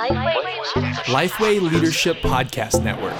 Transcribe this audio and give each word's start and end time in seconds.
Lifeway 0.00 1.60
Leadership 1.60 2.16
Podcast 2.18 2.82
Network. 2.82 3.12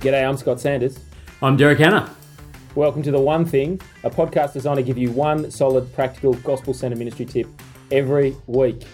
G'day, 0.00 0.28
I'm 0.28 0.36
Scott 0.36 0.60
Sanders. 0.60 1.00
I'm 1.42 1.56
Derek 1.56 1.80
Hanna. 1.80 2.14
Welcome 2.76 3.02
to 3.02 3.10
The 3.10 3.18
One 3.18 3.44
Thing, 3.44 3.80
a 4.04 4.10
podcast 4.10 4.52
designed 4.52 4.76
to 4.76 4.84
give 4.84 4.98
you 4.98 5.10
one 5.10 5.50
solid, 5.50 5.92
practical, 5.94 6.34
gospel 6.34 6.72
centered 6.72 6.98
ministry 6.98 7.24
tip 7.24 7.48
every 7.90 8.36
week. 8.46 8.84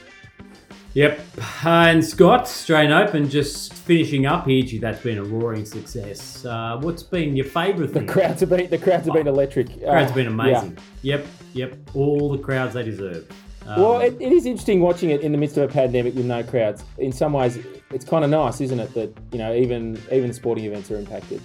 Yep. 0.95 1.20
Uh, 1.64 1.68
and 1.68 2.04
Scott, 2.04 2.43
Australian 2.43 2.92
Open, 2.92 3.29
just 3.29 3.72
finishing 3.72 4.27
up 4.27 4.46
here. 4.46 4.62
Gee, 4.62 4.79
that's 4.79 5.01
been 5.01 5.18
a 5.18 5.24
roaring 5.24 5.65
success. 5.65 6.45
Uh, 6.45 6.78
what's 6.80 7.02
been 7.02 7.34
your 7.34 7.46
favourite 7.46 7.92
thing? 7.92 8.06
The 8.06 8.12
crowds 8.12 8.41
have 8.41 8.51
been 8.51 8.68
the 8.68 8.78
crowds 8.78 9.06
have 9.06 9.15
been 9.15 9.27
electric. 9.27 9.82
crowds 9.82 10.10
Uh, 10.10 10.15
been 10.15 10.24
yeah. 10.27 10.30
amazing. 10.32 10.78
Yep, 11.02 11.27
yep. 11.55 11.78
All 11.95 12.30
the 12.30 12.38
crowds 12.38 12.74
they 12.74 12.82
deserve. 12.82 13.27
Um, 13.66 13.80
Well, 13.80 14.01
it, 14.01 14.16
it 14.20 14.32
is 14.32 14.45
interesting 14.45 14.80
watching 14.80 15.10
it 15.10 15.23
in 15.23 15.32
the 15.32 15.38
midst 15.38 15.56
of 15.56 15.70
a 15.70 15.73
pandemic 15.73 16.15
with 16.15 16.27
no 16.27 16.42
crowds. 16.42 16.84
In 16.98 17.12
some 17.12 17.32
ways, 17.32 17.59
it's 17.90 18.04
kind 18.04 18.24
of 18.24 18.30
nice, 18.30 18.60
isn't 18.60 18.79
it? 18.79 18.93
That 18.95 19.16
you 19.32 19.38
know, 19.38 19.54
even 19.54 19.98
even 20.10 20.32
sporting 20.32 20.65
events 20.66 20.90
are 20.90 20.96
impacted. 20.96 21.40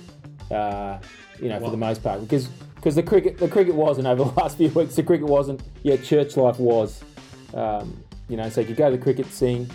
Uh, 0.51 0.99
you 1.41 1.49
know, 1.49 1.59
for 1.59 1.69
the 1.71 1.77
most 1.77 2.03
part, 2.03 2.19
because 2.19 2.47
because 2.75 2.95
the 2.95 3.03
cricket 3.03 3.37
the 3.37 3.47
cricket 3.47 3.75
wasn't 3.75 4.07
over 4.07 4.25
the 4.25 4.41
last 4.41 4.57
few 4.57 4.69
weeks. 4.69 4.95
The 4.95 5.03
cricket 5.03 5.27
wasn't. 5.27 5.61
Yet 5.83 6.03
church 6.03 6.35
life 6.35 6.59
was. 6.59 7.01
Um, 7.53 8.03
you 8.29 8.37
know, 8.37 8.49
so 8.49 8.61
you 8.61 8.67
could 8.67 8.77
go 8.77 8.89
to 8.89 8.97
the 8.97 9.03
cricket, 9.03 9.25
sing, 9.27 9.69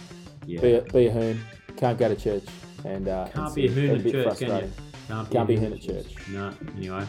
yeah. 0.46 0.60
be, 0.60 0.74
a, 0.74 0.82
be 0.82 1.06
a 1.06 1.12
hoon, 1.12 1.40
can't 1.76 1.98
go 1.98 2.08
to 2.08 2.16
church, 2.16 2.44
and 2.84 3.08
uh, 3.08 3.28
Can't 3.28 3.54
be 3.54 3.66
a 3.66 3.70
hoon 3.70 4.06
at 4.06 4.12
church, 4.12 4.38
can 4.38 4.48
you? 4.48 4.72
Can't 5.08 5.30
Can't 5.30 5.48
be 5.48 5.54
a 5.54 5.60
hoon 5.60 5.72
at 5.72 5.80
church. 5.80 6.14
No. 6.28 6.52
Anyway, 6.76 7.06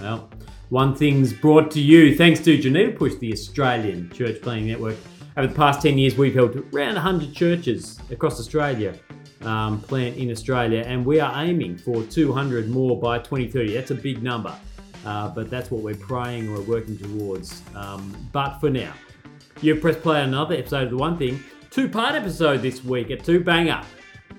well, 0.00 0.30
one 0.68 0.94
thing's 0.94 1.32
brought 1.32 1.70
to 1.72 1.80
you 1.80 2.16
thanks 2.16 2.40
to 2.40 2.56
Geneva 2.58 2.92
Push, 2.92 3.16
the 3.16 3.32
Australian 3.32 4.10
Church 4.10 4.40
Planting 4.40 4.68
Network. 4.68 4.96
Over 5.36 5.46
the 5.46 5.54
past 5.54 5.82
10 5.82 5.98
years, 5.98 6.16
we've 6.16 6.34
helped 6.34 6.56
around 6.56 6.94
100 6.94 7.34
churches 7.34 7.98
across 8.10 8.40
Australia 8.40 8.94
um, 9.42 9.80
plant 9.80 10.16
in 10.16 10.30
Australia, 10.30 10.84
and 10.86 11.04
we 11.04 11.20
are 11.20 11.42
aiming 11.42 11.78
for 11.78 12.02
200 12.04 12.68
more 12.68 12.98
by 13.00 13.18
2030. 13.18 13.74
That's 13.74 13.90
a 13.90 13.94
big 13.94 14.22
number, 14.22 14.54
uh, 15.04 15.28
but 15.28 15.50
that's 15.50 15.70
what 15.70 15.82
we're 15.82 15.94
praying, 15.94 16.52
we're 16.52 16.60
working 16.62 16.98
towards. 16.98 17.62
Um, 17.74 18.14
but 18.32 18.58
for 18.58 18.70
now, 18.70 18.92
You've 19.62 19.82
pressed 19.82 20.00
play 20.00 20.22
on 20.22 20.28
another 20.28 20.54
episode 20.54 20.84
of 20.84 20.90
The 20.90 20.96
One 20.96 21.18
Thing. 21.18 21.44
Two 21.68 21.86
part 21.86 22.14
episode 22.14 22.62
this 22.62 22.82
week 22.82 23.10
at 23.10 23.22
Two 23.22 23.44
Banger. 23.44 23.82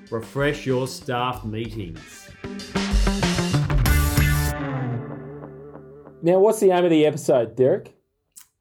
Refresh 0.10 0.66
your 0.66 0.88
staff 0.88 1.46
meetings. 1.46 2.32
Now, 6.24 6.40
what's 6.40 6.60
the 6.60 6.72
aim 6.72 6.86
of 6.86 6.90
the 6.90 7.06
episode, 7.06 7.56
Derek? 7.56 7.96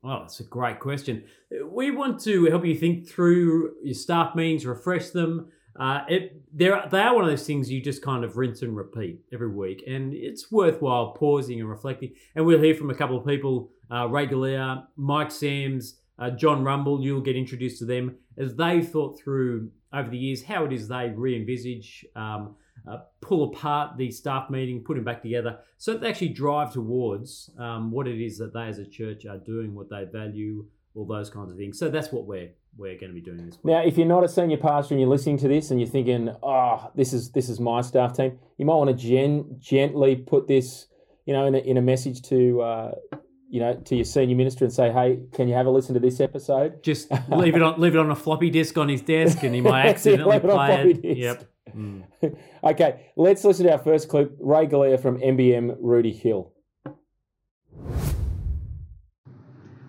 Oh, 0.04 0.20
that's 0.20 0.40
a 0.40 0.44
great 0.44 0.80
question. 0.80 1.24
We 1.64 1.92
want 1.92 2.20
to 2.24 2.44
help 2.50 2.66
you 2.66 2.76
think 2.76 3.08
through 3.08 3.76
your 3.82 3.94
staff 3.94 4.34
meetings, 4.34 4.66
refresh 4.66 5.08
them. 5.10 5.48
Uh, 5.78 6.02
it, 6.08 6.42
they're, 6.52 6.86
they 6.90 7.00
are 7.00 7.14
one 7.14 7.24
of 7.24 7.30
those 7.30 7.46
things 7.46 7.70
you 7.70 7.82
just 7.82 8.02
kind 8.02 8.22
of 8.22 8.36
rinse 8.36 8.60
and 8.60 8.76
repeat 8.76 9.20
every 9.32 9.50
week, 9.50 9.82
and 9.86 10.12
it's 10.12 10.52
worthwhile 10.52 11.12
pausing 11.12 11.58
and 11.58 11.70
reflecting. 11.70 12.12
And 12.34 12.44
we'll 12.44 12.60
hear 12.60 12.74
from 12.74 12.90
a 12.90 12.94
couple 12.94 13.16
of 13.16 13.26
people 13.26 13.70
uh, 13.90 14.06
Ray 14.08 14.26
Galea, 14.26 14.84
Mike 14.96 15.30
Sams, 15.30 15.99
uh, 16.20 16.30
John 16.30 16.62
Rumble. 16.62 17.02
You'll 17.02 17.20
get 17.20 17.36
introduced 17.36 17.78
to 17.78 17.84
them 17.84 18.16
as 18.38 18.54
they've 18.54 18.86
thought 18.86 19.18
through 19.18 19.70
over 19.92 20.08
the 20.08 20.18
years 20.18 20.44
how 20.44 20.64
it 20.64 20.72
is 20.72 20.88
they 20.88 21.12
re 21.14 21.36
envisage, 21.36 22.04
um, 22.14 22.54
uh, 22.88 22.98
pull 23.20 23.52
apart 23.52 23.96
the 23.96 24.10
staff 24.10 24.50
meeting, 24.50 24.82
put 24.84 24.94
them 24.94 25.04
back 25.04 25.22
together, 25.22 25.58
so 25.78 25.92
that 25.92 26.00
they 26.00 26.08
actually 26.08 26.28
drive 26.28 26.72
towards 26.72 27.50
um, 27.58 27.90
what 27.90 28.06
it 28.06 28.22
is 28.22 28.38
that 28.38 28.52
they 28.52 28.68
as 28.68 28.78
a 28.78 28.86
church 28.86 29.26
are 29.26 29.38
doing, 29.38 29.74
what 29.74 29.90
they 29.90 30.04
value, 30.04 30.64
all 30.94 31.06
those 31.06 31.30
kinds 31.30 31.50
of 31.50 31.56
things. 31.56 31.78
So 31.78 31.88
that's 31.88 32.12
what 32.12 32.26
we're 32.26 32.50
we're 32.76 32.98
going 32.98 33.10
to 33.10 33.14
be 33.14 33.20
doing 33.20 33.44
this 33.44 33.56
week. 33.56 33.74
Now, 33.74 33.82
if 33.82 33.98
you're 33.98 34.06
not 34.06 34.22
a 34.22 34.28
senior 34.28 34.56
pastor 34.56 34.94
and 34.94 35.00
you're 35.00 35.10
listening 35.10 35.38
to 35.38 35.48
this 35.48 35.70
and 35.70 35.80
you're 35.80 35.88
thinking, 35.88 36.34
"Oh, 36.42 36.90
this 36.94 37.12
is 37.12 37.32
this 37.32 37.48
is 37.48 37.58
my 37.60 37.80
staff 37.80 38.16
team," 38.16 38.38
you 38.58 38.64
might 38.64 38.76
want 38.76 38.90
to 38.90 38.96
gen- 38.96 39.56
gently 39.58 40.16
put 40.16 40.46
this, 40.46 40.86
you 41.26 41.32
know, 41.32 41.46
in 41.46 41.54
a, 41.54 41.58
in 41.58 41.76
a 41.76 41.82
message 41.82 42.22
to, 42.22 42.60
uh, 42.62 42.94
you 43.50 43.58
know, 43.60 43.74
to 43.74 43.96
your 43.96 44.04
senior 44.04 44.36
minister 44.36 44.64
and 44.64 44.72
say, 44.72 44.90
"Hey, 44.92 45.18
can 45.32 45.48
you 45.48 45.54
have 45.54 45.66
a 45.66 45.70
listen 45.70 45.94
to 45.94 46.00
this 46.00 46.20
episode?" 46.20 46.82
Just 46.82 47.10
leave 47.28 47.56
it 47.56 47.62
on 47.62 47.80
leave 47.80 47.94
it 47.94 47.98
on 47.98 48.10
a 48.10 48.14
floppy 48.16 48.48
disk 48.48 48.78
on 48.78 48.88
his 48.88 49.02
desk, 49.02 49.42
and 49.42 49.54
he 49.54 49.60
might 49.60 49.86
accidentally 49.86 50.36
it 50.36 50.42
play 50.42 50.90
it. 50.90 51.02
disk. 51.02 51.18
Yep. 51.18 51.46
Mm. 51.76 52.02
okay, 52.64 53.12
let's 53.16 53.44
listen 53.44 53.64
to 53.66 53.70
our 53.72 53.78
first 53.78 54.08
clip. 54.08 54.36
Ray 54.40 54.66
Galea 54.66 55.00
from 55.00 55.20
MBM 55.20 55.76
Rooty 55.78 56.10
Hill. 56.10 56.52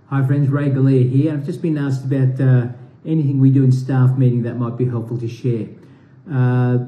Hi 0.07 0.23
friends, 0.27 0.49
Ray 0.49 0.69
Galea 0.69 1.09
here. 1.09 1.33
I've 1.33 1.45
just 1.45 1.61
been 1.61 1.77
asked 1.79 2.05
about 2.05 2.39
uh, 2.39 2.67
anything 3.03 3.39
we 3.39 3.49
do 3.49 3.63
in 3.63 3.71
staff 3.71 4.15
meeting 4.17 4.43
that 4.43 4.55
might 4.57 4.77
be 4.77 4.85
helpful 4.85 5.17
to 5.19 5.27
share. 5.27 5.69
Uh, 6.31 6.85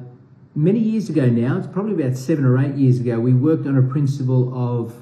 many 0.53 0.79
years 0.79 1.09
ago 1.09 1.25
now, 1.28 1.57
it's 1.57 1.66
probably 1.67 1.94
about 2.03 2.16
seven 2.17 2.45
or 2.45 2.59
eight 2.59 2.75
years 2.75 3.00
ago, 3.00 3.19
we 3.19 3.33
worked 3.33 3.66
on 3.66 3.78
a 3.78 3.81
principle 3.81 4.53
of 4.53 4.94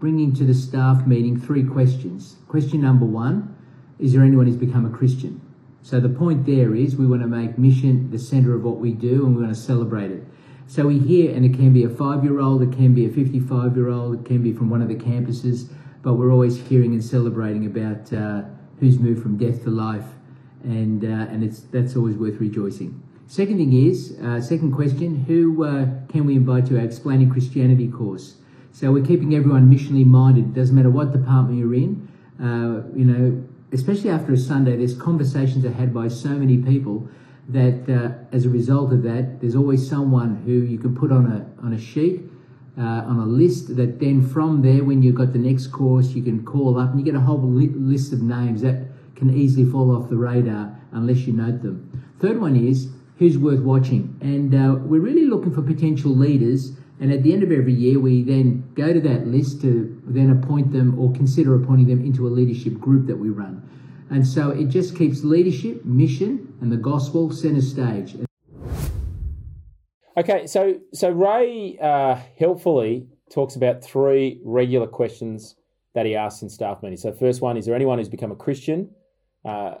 bringing 0.00 0.32
to 0.34 0.44
the 0.44 0.54
staff 0.54 1.06
meeting 1.06 1.38
three 1.38 1.64
questions. 1.64 2.36
Question 2.46 2.82
number 2.82 3.04
one, 3.04 3.56
is 3.98 4.12
there 4.12 4.22
anyone 4.22 4.46
who's 4.46 4.56
become 4.56 4.86
a 4.86 4.96
Christian? 4.96 5.40
So 5.82 6.00
the 6.00 6.08
point 6.08 6.46
there 6.46 6.74
is 6.74 6.96
we 6.96 7.06
want 7.06 7.22
to 7.22 7.28
make 7.28 7.58
mission 7.58 8.10
the 8.10 8.18
centre 8.18 8.54
of 8.54 8.62
what 8.62 8.78
we 8.78 8.92
do 8.92 9.26
and 9.26 9.34
we 9.34 9.42
want 9.42 9.54
to 9.54 9.60
celebrate 9.60 10.10
it. 10.10 10.24
So 10.66 10.86
we 10.86 10.98
hear, 10.98 11.34
and 11.34 11.46
it 11.46 11.54
can 11.54 11.72
be 11.72 11.84
a 11.84 11.88
five 11.88 12.22
year 12.22 12.40
old, 12.40 12.62
it 12.62 12.72
can 12.72 12.94
be 12.94 13.06
a 13.06 13.08
55 13.08 13.76
year 13.76 13.88
old, 13.88 14.20
it 14.20 14.26
can 14.26 14.42
be 14.42 14.52
from 14.52 14.68
one 14.70 14.82
of 14.82 14.88
the 14.88 14.94
campuses, 14.94 15.68
but 16.02 16.14
we're 16.14 16.30
always 16.30 16.60
hearing 16.68 16.92
and 16.92 17.02
celebrating 17.02 17.64
about 17.66 18.12
uh, 18.12 18.42
who's 18.78 18.98
moved 18.98 19.22
from 19.22 19.36
death 19.38 19.64
to 19.64 19.70
life, 19.70 20.04
and, 20.62 21.04
uh, 21.04 21.32
and 21.32 21.42
it's, 21.42 21.60
that's 21.60 21.96
always 21.96 22.16
worth 22.16 22.38
rejoicing. 22.38 23.02
Second 23.26 23.56
thing 23.56 23.72
is, 23.72 24.18
uh, 24.22 24.40
second 24.40 24.72
question, 24.72 25.24
who 25.24 25.64
uh, 25.64 25.86
can 26.08 26.26
we 26.26 26.36
invite 26.36 26.66
to 26.66 26.78
our 26.78 26.84
Explaining 26.84 27.30
Christianity 27.30 27.88
course? 27.88 28.36
So 28.72 28.92
we're 28.92 29.04
keeping 29.04 29.34
everyone 29.34 29.70
missionally 29.70 30.06
minded. 30.06 30.46
It 30.46 30.54
doesn't 30.54 30.74
matter 30.74 30.90
what 30.90 31.12
department 31.12 31.58
you're 31.58 31.74
in. 31.74 32.08
Uh, 32.40 32.86
you 32.96 33.04
know, 33.04 33.44
especially 33.72 34.10
after 34.10 34.32
a 34.32 34.36
Sunday, 34.36 34.76
there's 34.76 34.94
conversations 34.94 35.64
are 35.64 35.72
had 35.72 35.92
by 35.92 36.08
so 36.08 36.30
many 36.30 36.58
people 36.58 37.08
that 37.48 37.88
uh, 37.88 38.34
as 38.34 38.44
a 38.44 38.48
result 38.48 38.92
of 38.92 39.02
that, 39.02 39.40
there's 39.40 39.56
always 39.56 39.88
someone 39.88 40.42
who 40.44 40.52
you 40.52 40.78
can 40.78 40.94
put 40.94 41.10
on 41.10 41.26
a 41.26 41.64
on 41.64 41.72
a 41.72 41.78
sheet, 41.78 42.22
uh, 42.76 42.82
on 42.82 43.18
a 43.18 43.26
list. 43.26 43.76
That 43.76 43.98
then 43.98 44.26
from 44.26 44.62
there, 44.62 44.84
when 44.84 45.02
you've 45.02 45.14
got 45.14 45.32
the 45.32 45.38
next 45.38 45.68
course, 45.68 46.10
you 46.10 46.22
can 46.22 46.44
call 46.44 46.78
up 46.78 46.90
and 46.90 46.98
you 47.00 47.04
get 47.04 47.14
a 47.14 47.20
whole 47.20 47.40
li- 47.40 47.68
list 47.68 48.12
of 48.12 48.20
names 48.20 48.62
that 48.62 48.86
can 49.16 49.34
easily 49.36 49.68
fall 49.68 49.94
off 49.96 50.08
the 50.08 50.16
radar 50.16 50.78
unless 50.92 51.26
you 51.26 51.32
note 51.32 51.62
them. 51.62 52.06
Third 52.20 52.40
one 52.40 52.54
is 52.54 52.88
who's 53.18 53.36
worth 53.36 53.60
watching, 53.60 54.16
and 54.20 54.54
uh, 54.54 54.76
we're 54.78 55.00
really 55.00 55.26
looking 55.26 55.52
for 55.52 55.62
potential 55.62 56.14
leaders. 56.14 56.72
And 57.00 57.12
at 57.12 57.22
the 57.22 57.32
end 57.32 57.42
of 57.42 57.52
every 57.52 57.72
year, 57.72 58.00
we 58.00 58.22
then 58.22 58.70
go 58.74 58.92
to 58.92 59.00
that 59.00 59.26
list 59.26 59.60
to 59.60 60.00
then 60.04 60.30
appoint 60.30 60.72
them 60.72 60.98
or 60.98 61.12
consider 61.12 61.54
appointing 61.54 61.86
them 61.86 62.04
into 62.04 62.26
a 62.26 62.30
leadership 62.30 62.78
group 62.80 63.06
that 63.06 63.16
we 63.16 63.28
run. 63.28 63.62
And 64.10 64.26
so 64.26 64.50
it 64.50 64.68
just 64.68 64.96
keeps 64.96 65.22
leadership, 65.22 65.84
mission, 65.84 66.56
and 66.60 66.72
the 66.72 66.76
gospel 66.76 67.30
center 67.30 67.60
stage. 67.60 68.16
Okay, 70.16 70.46
so 70.48 70.80
so 70.92 71.10
Ray 71.10 71.78
uh, 71.80 72.16
helpfully 72.36 73.06
talks 73.30 73.54
about 73.54 73.84
three 73.84 74.40
regular 74.44 74.88
questions 74.88 75.54
that 75.94 76.06
he 76.06 76.16
asks 76.16 76.42
in 76.42 76.48
staff 76.48 76.82
meetings. 76.82 77.02
So 77.02 77.12
first 77.12 77.40
one 77.40 77.56
is 77.56 77.66
there 77.66 77.74
anyone 77.74 77.98
who's 77.98 78.08
become 78.08 78.32
a 78.32 78.36
Christian 78.36 78.90
uh, 79.44 79.74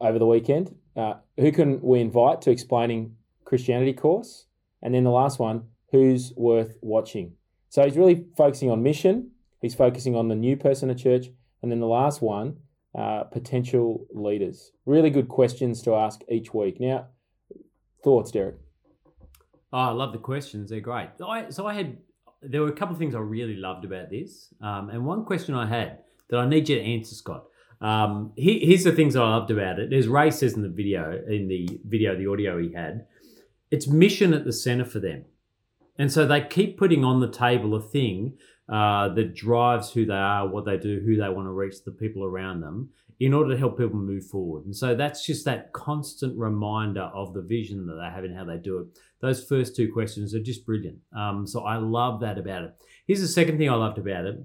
over 0.00 0.18
the 0.18 0.26
weekend? 0.26 0.74
Uh, 0.96 1.14
who 1.36 1.52
can 1.52 1.80
we 1.80 2.00
invite 2.00 2.42
to 2.42 2.50
explaining 2.50 3.14
Christianity 3.44 3.92
course? 3.92 4.46
And 4.82 4.94
then 4.94 5.04
the 5.04 5.10
last 5.10 5.38
one, 5.38 5.64
who's 5.90 6.32
worth 6.36 6.76
watching? 6.80 7.34
So 7.68 7.84
he's 7.84 7.96
really 7.96 8.26
focusing 8.36 8.70
on 8.70 8.82
mission. 8.82 9.30
He's 9.60 9.74
focusing 9.74 10.16
on 10.16 10.28
the 10.28 10.34
new 10.34 10.56
person 10.56 10.90
at 10.90 10.98
church, 10.98 11.26
and 11.62 11.70
then 11.70 11.80
the 11.80 11.86
last 11.86 12.22
one, 12.22 12.56
uh, 12.98 13.24
potential 13.24 14.06
leaders. 14.12 14.72
Really 14.86 15.10
good 15.10 15.28
questions 15.28 15.82
to 15.82 15.94
ask 15.94 16.22
each 16.28 16.54
week. 16.54 16.80
Now, 16.80 17.08
thoughts, 18.02 18.30
Derek? 18.30 18.56
Oh, 19.72 19.78
I 19.78 19.90
love 19.90 20.12
the 20.12 20.18
questions. 20.18 20.70
They're 20.70 20.80
great. 20.80 21.10
I, 21.24 21.50
so 21.50 21.66
I 21.66 21.74
had 21.74 21.98
there 22.42 22.62
were 22.62 22.68
a 22.68 22.72
couple 22.72 22.94
of 22.94 22.98
things 22.98 23.14
I 23.14 23.18
really 23.18 23.56
loved 23.56 23.84
about 23.84 24.10
this, 24.10 24.52
um, 24.62 24.88
and 24.90 25.04
one 25.04 25.24
question 25.24 25.54
I 25.54 25.66
had 25.66 25.98
that 26.30 26.38
I 26.38 26.46
need 26.48 26.68
you 26.68 26.76
to 26.76 26.82
answer, 26.82 27.14
Scott. 27.14 27.44
Um, 27.80 28.32
he, 28.36 28.60
here's 28.60 28.84
the 28.84 28.92
things 28.92 29.16
I 29.16 29.20
loved 29.20 29.50
about 29.50 29.78
it. 29.78 29.92
As 29.92 30.08
Ray 30.08 30.30
says 30.30 30.54
in 30.54 30.62
the 30.62 30.68
video, 30.68 31.20
in 31.28 31.48
the 31.48 31.80
video, 31.84 32.16
the 32.16 32.26
audio 32.26 32.58
he 32.58 32.72
had, 32.72 33.06
it's 33.70 33.86
mission 33.86 34.34
at 34.34 34.44
the 34.44 34.52
center 34.52 34.84
for 34.84 35.00
them, 35.00 35.24
and 36.00 36.10
so 36.10 36.26
they 36.26 36.40
keep 36.40 36.78
putting 36.78 37.04
on 37.04 37.20
the 37.20 37.30
table 37.30 37.74
a 37.74 37.82
thing 37.82 38.38
uh, 38.70 39.10
that 39.10 39.34
drives 39.34 39.92
who 39.92 40.06
they 40.06 40.14
are, 40.14 40.48
what 40.48 40.64
they 40.64 40.78
do, 40.78 40.98
who 41.04 41.16
they 41.16 41.28
want 41.28 41.46
to 41.46 41.52
reach, 41.52 41.84
the 41.84 41.90
people 41.90 42.24
around 42.24 42.62
them. 42.62 42.88
in 43.20 43.34
order 43.34 43.50
to 43.50 43.58
help 43.58 43.76
people 43.76 44.00
move 44.00 44.24
forward. 44.24 44.64
And 44.64 44.74
so 44.74 44.94
that's 44.94 45.26
just 45.26 45.44
that 45.44 45.74
constant 45.74 46.38
reminder 46.38 47.10
of 47.12 47.34
the 47.34 47.42
vision 47.42 47.86
that 47.86 47.96
they 47.96 48.08
have 48.14 48.24
and 48.24 48.34
how 48.34 48.44
they 48.44 48.56
do 48.56 48.78
it. 48.78 48.86
Those 49.20 49.44
first 49.44 49.76
two 49.76 49.92
questions 49.92 50.34
are 50.34 50.40
just 50.40 50.64
brilliant. 50.64 50.96
Um, 51.14 51.46
so 51.46 51.64
I 51.64 51.76
love 51.76 52.20
that 52.20 52.38
about 52.38 52.64
it. 52.64 52.72
Here's 53.06 53.20
the 53.20 53.28
second 53.28 53.58
thing 53.58 53.68
I 53.68 53.74
loved 53.74 53.98
about 53.98 54.24
it. 54.24 54.42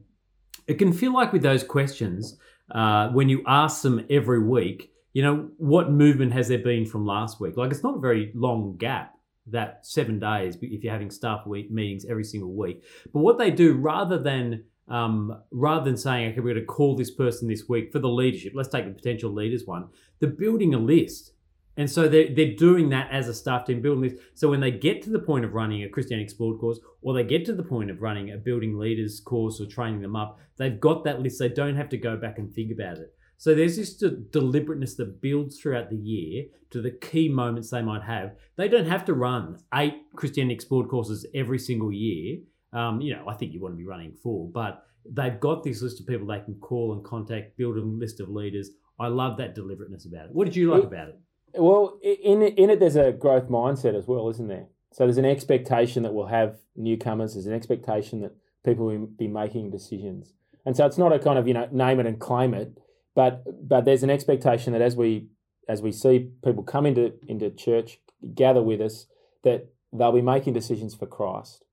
It 0.67 0.73
can 0.73 0.91
feel 0.91 1.13
like 1.13 1.31
with 1.31 1.41
those 1.41 1.63
questions, 1.63 2.37
uh, 2.69 3.07
when 3.11 3.29
you 3.29 3.43
ask 3.47 3.81
them 3.81 4.05
every 4.09 4.43
week, 4.43 4.91
you 5.13 5.23
know, 5.23 5.49
what 5.55 5.89
movement 5.89 6.33
has 6.33 6.49
there 6.49 6.57
been 6.57 6.85
from 6.85 7.05
last 7.05 7.39
week? 7.39 7.55
Like 7.55 7.71
it's 7.71 7.83
not 7.83 7.95
a 7.95 8.01
very 8.01 8.33
long 8.35 8.75
gap 8.75 9.14
that 9.47 9.85
seven 9.85 10.19
days 10.19 10.57
if 10.61 10.83
you're 10.83 10.93
having 10.93 11.11
staff 11.11 11.45
week 11.45 11.71
meetings 11.71 12.05
every 12.05 12.23
single 12.23 12.53
week. 12.53 12.83
But 13.13 13.19
what 13.19 13.37
they 13.37 13.51
do 13.51 13.73
rather 13.73 14.17
than 14.17 14.63
um, 14.87 15.41
rather 15.51 15.83
than 15.83 15.97
saying, 15.97 16.31
okay, 16.31 16.41
we're 16.41 16.53
going 16.53 16.65
to 16.65 16.65
call 16.65 16.95
this 16.95 17.11
person 17.11 17.47
this 17.47 17.67
week 17.67 17.91
for 17.91 17.99
the 17.99 18.09
leadership, 18.09 18.53
let's 18.55 18.69
take 18.69 18.85
the 18.85 18.91
potential 18.91 19.31
leaders 19.31 19.65
one, 19.65 19.87
they're 20.19 20.29
building 20.29 20.73
a 20.73 20.77
list. 20.77 21.31
And 21.77 21.89
so 21.89 22.07
they're, 22.07 22.33
they're 22.33 22.55
doing 22.55 22.89
that 22.89 23.11
as 23.11 23.27
a 23.27 23.33
staff 23.33 23.65
team, 23.65 23.81
building 23.81 24.09
this. 24.09 24.19
So 24.33 24.49
when 24.49 24.61
they 24.61 24.71
get 24.71 25.01
to 25.03 25.09
the 25.09 25.19
point 25.19 25.43
of 25.43 25.53
running 25.53 25.83
a 25.83 25.89
Christianity 25.89 26.23
Explored 26.23 26.59
course, 26.59 26.79
or 27.01 27.13
they 27.13 27.23
get 27.23 27.45
to 27.45 27.53
the 27.53 27.63
point 27.63 27.91
of 27.91 28.01
running 28.01 28.31
a 28.31 28.37
building 28.37 28.77
leaders 28.77 29.19
course 29.19 29.59
or 29.59 29.65
training 29.65 30.01
them 30.01 30.15
up, 30.15 30.39
they've 30.57 30.79
got 30.79 31.03
that 31.03 31.21
list. 31.21 31.39
They 31.39 31.49
don't 31.49 31.75
have 31.75 31.89
to 31.89 31.97
go 31.97 32.15
back 32.15 32.37
and 32.37 32.53
think 32.53 32.71
about 32.71 32.99
it. 32.99 33.13
So 33.37 33.53
there's 33.53 33.77
this 33.77 33.95
deliberateness 33.95 34.95
that 34.95 35.21
builds 35.21 35.59
throughout 35.59 35.89
the 35.89 35.97
year 35.97 36.45
to 36.71 36.81
the 36.81 36.91
key 36.91 37.29
moments 37.29 37.69
they 37.69 37.81
might 37.81 38.03
have. 38.03 38.35
They 38.55 38.67
don't 38.67 38.87
have 38.87 39.05
to 39.05 39.13
run 39.13 39.57
eight 39.73 39.95
Christianity 40.15 40.55
Explored 40.55 40.89
courses 40.89 41.25
every 41.35 41.59
single 41.59 41.91
year. 41.91 42.37
Um, 42.73 43.01
you 43.01 43.15
know, 43.15 43.25
I 43.27 43.33
think 43.33 43.53
you 43.53 43.61
want 43.61 43.73
to 43.73 43.77
be 43.77 43.85
running 43.85 44.13
four, 44.23 44.49
but 44.49 44.83
they've 45.09 45.39
got 45.39 45.63
this 45.63 45.81
list 45.81 45.99
of 45.99 46.07
people 46.07 46.27
they 46.27 46.39
can 46.39 46.55
call 46.55 46.93
and 46.93 47.03
contact, 47.03 47.57
build 47.57 47.77
a 47.77 47.81
list 47.81 48.19
of 48.19 48.29
leaders. 48.29 48.71
I 48.99 49.07
love 49.07 49.37
that 49.37 49.55
deliberateness 49.55 50.05
about 50.05 50.25
it. 50.25 50.31
What 50.33 50.45
did 50.45 50.55
you 50.55 50.71
like 50.71 50.83
about 50.83 51.09
it? 51.09 51.19
Well, 51.53 51.99
in 52.01 52.41
in 52.41 52.69
it, 52.69 52.79
there's 52.79 52.95
a 52.95 53.11
growth 53.11 53.49
mindset 53.49 53.97
as 53.97 54.07
well, 54.07 54.29
isn't 54.29 54.47
there? 54.47 54.67
So 54.91 55.05
there's 55.05 55.17
an 55.17 55.25
expectation 55.25 56.03
that 56.03 56.13
we'll 56.13 56.27
have 56.27 56.57
newcomers. 56.75 57.33
There's 57.33 57.45
an 57.45 57.53
expectation 57.53 58.21
that 58.21 58.33
people 58.63 58.85
will 58.85 59.07
be 59.07 59.27
making 59.27 59.71
decisions, 59.71 60.33
and 60.65 60.75
so 60.75 60.85
it's 60.85 60.97
not 60.97 61.13
a 61.13 61.19
kind 61.19 61.37
of 61.39 61.47
you 61.47 61.53
know 61.53 61.67
name 61.71 61.99
it 61.99 62.05
and 62.05 62.19
claim 62.19 62.53
it, 62.53 62.77
but 63.15 63.43
but 63.67 63.85
there's 63.85 64.03
an 64.03 64.09
expectation 64.09 64.73
that 64.73 64.81
as 64.81 64.95
we 64.95 65.27
as 65.67 65.81
we 65.81 65.91
see 65.91 66.29
people 66.43 66.63
come 66.63 66.85
into 66.85 67.13
into 67.27 67.49
church, 67.49 67.99
gather 68.33 68.61
with 68.61 68.81
us, 68.81 69.07
that 69.43 69.69
they'll 69.91 70.11
be 70.11 70.21
making 70.21 70.53
decisions 70.53 70.93
for 70.93 71.07
Christ, 71.07 71.63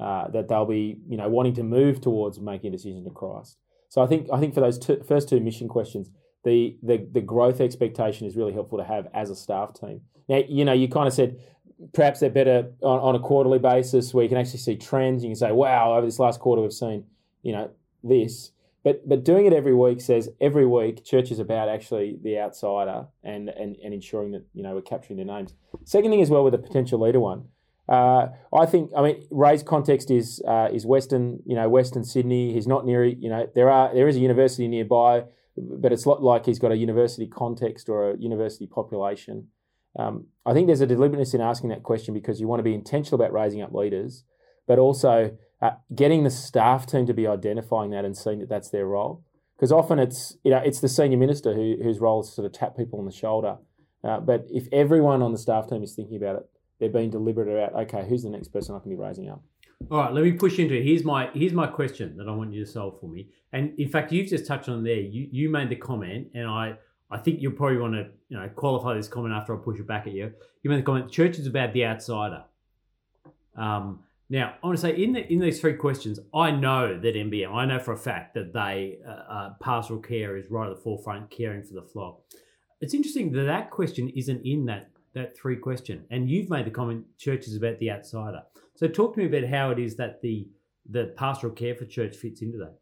uh, 0.00 0.28
that 0.28 0.48
they'll 0.48 0.66
be 0.66 0.98
you 1.08 1.16
know 1.16 1.28
wanting 1.28 1.54
to 1.54 1.62
move 1.62 2.00
towards 2.00 2.40
making 2.40 2.68
a 2.68 2.76
decision 2.76 3.04
to 3.04 3.10
Christ. 3.10 3.58
So 3.88 4.00
I 4.00 4.06
think 4.06 4.28
I 4.32 4.40
think 4.40 4.54
for 4.54 4.60
those 4.60 4.78
two, 4.78 5.02
first 5.06 5.28
two 5.28 5.40
mission 5.40 5.68
questions, 5.68 6.08
the, 6.44 6.76
the 6.82 7.06
the 7.12 7.20
growth 7.20 7.60
expectation 7.60 8.26
is 8.26 8.36
really 8.36 8.52
helpful 8.52 8.78
to 8.78 8.84
have 8.84 9.08
as 9.12 9.28
a 9.28 9.36
staff 9.36 9.74
team. 9.74 10.02
Now, 10.28 10.40
you 10.48 10.64
know, 10.64 10.72
you 10.72 10.88
kind 10.88 11.08
of 11.08 11.12
said 11.12 11.40
perhaps 11.92 12.20
they're 12.20 12.30
better 12.30 12.72
on, 12.80 13.00
on 13.00 13.14
a 13.14 13.18
quarterly 13.18 13.58
basis 13.58 14.14
where 14.14 14.22
you 14.22 14.28
can 14.28 14.38
actually 14.38 14.60
see 14.60 14.76
trends. 14.76 15.24
You 15.24 15.30
can 15.30 15.36
say, 15.36 15.52
wow, 15.52 15.94
over 15.94 16.06
this 16.06 16.18
last 16.18 16.40
quarter 16.40 16.62
we've 16.62 16.72
seen, 16.72 17.04
you 17.42 17.52
know, 17.52 17.70
this. 18.02 18.51
But 18.84 19.08
but 19.08 19.24
doing 19.24 19.46
it 19.46 19.52
every 19.52 19.74
week 19.74 20.00
says 20.00 20.28
every 20.40 20.66
week 20.66 21.04
church 21.04 21.30
is 21.30 21.38
about 21.38 21.68
actually 21.68 22.18
the 22.22 22.38
outsider 22.38 23.06
and 23.22 23.48
and, 23.48 23.76
and 23.82 23.94
ensuring 23.94 24.32
that 24.32 24.44
you 24.54 24.62
know 24.62 24.74
we're 24.74 24.82
capturing 24.82 25.16
their 25.16 25.26
names. 25.26 25.54
Second 25.84 26.10
thing 26.10 26.22
as 26.22 26.30
well 26.30 26.44
with 26.44 26.52
the 26.52 26.58
potential 26.58 27.00
leader 27.00 27.20
one. 27.20 27.44
Uh, 27.88 28.28
I 28.56 28.66
think 28.66 28.90
I 28.96 29.02
mean 29.02 29.26
Ray's 29.30 29.62
context 29.62 30.10
is 30.10 30.42
uh, 30.46 30.68
is 30.72 30.84
Western 30.84 31.40
you 31.46 31.54
know 31.54 31.68
Western 31.68 32.04
Sydney. 32.04 32.52
He's 32.52 32.66
not 32.66 32.84
near 32.84 33.04
you 33.04 33.28
know 33.28 33.48
there 33.54 33.70
are 33.70 33.94
there 33.94 34.08
is 34.08 34.16
a 34.16 34.20
university 34.20 34.68
nearby 34.68 35.24
but 35.56 35.92
it's 35.92 36.06
not 36.06 36.22
like 36.22 36.46
he's 36.46 36.58
got 36.58 36.72
a 36.72 36.76
university 36.76 37.26
context 37.26 37.88
or 37.88 38.10
a 38.10 38.16
university 38.16 38.66
population. 38.66 39.48
Um, 39.98 40.26
I 40.46 40.54
think 40.54 40.66
there's 40.66 40.80
a 40.80 40.86
deliberateness 40.86 41.34
in 41.34 41.40
asking 41.40 41.70
that 41.70 41.82
question 41.82 42.14
because 42.14 42.40
you 42.40 42.48
want 42.48 42.60
to 42.60 42.64
be 42.64 42.74
intentional 42.74 43.20
about 43.20 43.32
raising 43.32 43.60
up 43.60 43.74
leaders, 43.74 44.24
but 44.66 44.78
also 44.78 45.36
uh, 45.62 45.70
getting 45.94 46.24
the 46.24 46.30
staff 46.30 46.86
team 46.86 47.06
to 47.06 47.14
be 47.14 47.26
identifying 47.26 47.90
that 47.92 48.04
and 48.04 48.16
seeing 48.16 48.40
that 48.40 48.48
that's 48.48 48.68
their 48.68 48.84
role. 48.84 49.24
Because 49.56 49.70
often 49.70 50.00
it's 50.00 50.36
you 50.44 50.50
know 50.50 50.58
it's 50.58 50.80
the 50.80 50.88
senior 50.88 51.16
minister 51.16 51.54
who, 51.54 51.76
whose 51.82 52.00
role 52.00 52.20
is 52.20 52.28
to 52.28 52.34
sort 52.34 52.46
of 52.46 52.52
tap 52.52 52.76
people 52.76 52.98
on 52.98 53.06
the 53.06 53.12
shoulder. 53.12 53.58
Uh, 54.02 54.18
but 54.18 54.44
if 54.50 54.66
everyone 54.72 55.22
on 55.22 55.30
the 55.30 55.38
staff 55.38 55.68
team 55.68 55.84
is 55.84 55.94
thinking 55.94 56.16
about 56.16 56.36
it, 56.36 56.50
they're 56.80 56.88
being 56.88 57.10
deliberate 57.10 57.48
about 57.48 57.80
okay, 57.82 58.04
who's 58.08 58.24
the 58.24 58.30
next 58.30 58.48
person 58.48 58.74
I 58.74 58.80
can 58.80 58.90
be 58.90 58.96
raising 58.96 59.30
up. 59.30 59.40
All 59.90 59.98
right, 59.98 60.12
let 60.12 60.24
me 60.24 60.32
push 60.32 60.58
into 60.58 60.74
it. 60.74 60.82
Here's 60.82 61.04
my 61.04 61.30
here's 61.32 61.52
my 61.52 61.68
question 61.68 62.16
that 62.16 62.28
I 62.28 62.32
want 62.32 62.52
you 62.52 62.64
to 62.64 62.70
solve 62.70 62.98
for 62.98 63.08
me. 63.08 63.28
And 63.52 63.78
in 63.78 63.88
fact, 63.88 64.10
you've 64.10 64.28
just 64.28 64.46
touched 64.46 64.68
on 64.68 64.82
there. 64.82 65.00
You 65.00 65.28
you 65.30 65.48
made 65.48 65.68
the 65.68 65.76
comment, 65.76 66.28
and 66.34 66.48
I 66.48 66.74
I 67.08 67.18
think 67.18 67.40
you'll 67.40 67.52
probably 67.52 67.78
want 67.78 67.94
to 67.94 68.08
you 68.28 68.36
know 68.36 68.48
qualify 68.48 68.94
this 68.94 69.06
comment 69.06 69.32
after 69.32 69.54
I 69.54 69.62
push 69.62 69.78
it 69.78 69.86
back 69.86 70.08
at 70.08 70.12
you. 70.12 70.32
You 70.64 70.70
made 70.70 70.80
the 70.80 70.82
comment: 70.82 71.10
church 71.10 71.38
is 71.38 71.46
about 71.46 71.72
the 71.72 71.84
outsider. 71.84 72.44
Um, 73.56 74.00
now 74.32 74.54
I 74.62 74.66
want 74.66 74.78
to 74.78 74.80
say 74.80 74.96
in 74.96 75.12
the 75.12 75.30
in 75.30 75.40
these 75.40 75.60
three 75.60 75.74
questions, 75.74 76.18
I 76.34 76.50
know 76.50 76.98
that 76.98 77.14
MBM. 77.14 77.52
I 77.54 77.66
know 77.66 77.78
for 77.78 77.92
a 77.92 77.98
fact 77.98 78.32
that 78.32 78.54
they 78.54 78.96
uh, 79.06 79.10
uh, 79.10 79.50
pastoral 79.60 80.00
care 80.00 80.38
is 80.38 80.50
right 80.50 80.70
at 80.70 80.74
the 80.74 80.80
forefront, 80.80 81.30
caring 81.30 81.62
for 81.62 81.74
the 81.74 81.82
flock. 81.82 82.22
It's 82.80 82.94
interesting 82.94 83.30
that 83.32 83.42
that 83.42 83.70
question 83.70 84.08
isn't 84.08 84.40
in 84.46 84.64
that 84.66 84.88
that 85.12 85.36
three 85.36 85.56
question, 85.56 86.06
and 86.10 86.30
you've 86.30 86.48
made 86.48 86.64
the 86.64 86.70
comment: 86.70 87.04
church 87.18 87.46
is 87.46 87.56
about 87.56 87.78
the 87.78 87.90
outsider. 87.90 88.40
So 88.74 88.88
talk 88.88 89.14
to 89.14 89.20
me 89.20 89.26
about 89.26 89.50
how 89.50 89.68
it 89.68 89.78
is 89.78 89.96
that 89.96 90.22
the 90.22 90.48
the 90.88 91.12
pastoral 91.14 91.52
care 91.52 91.74
for 91.74 91.84
church 91.84 92.16
fits 92.16 92.40
into 92.40 92.56
that. 92.56 92.78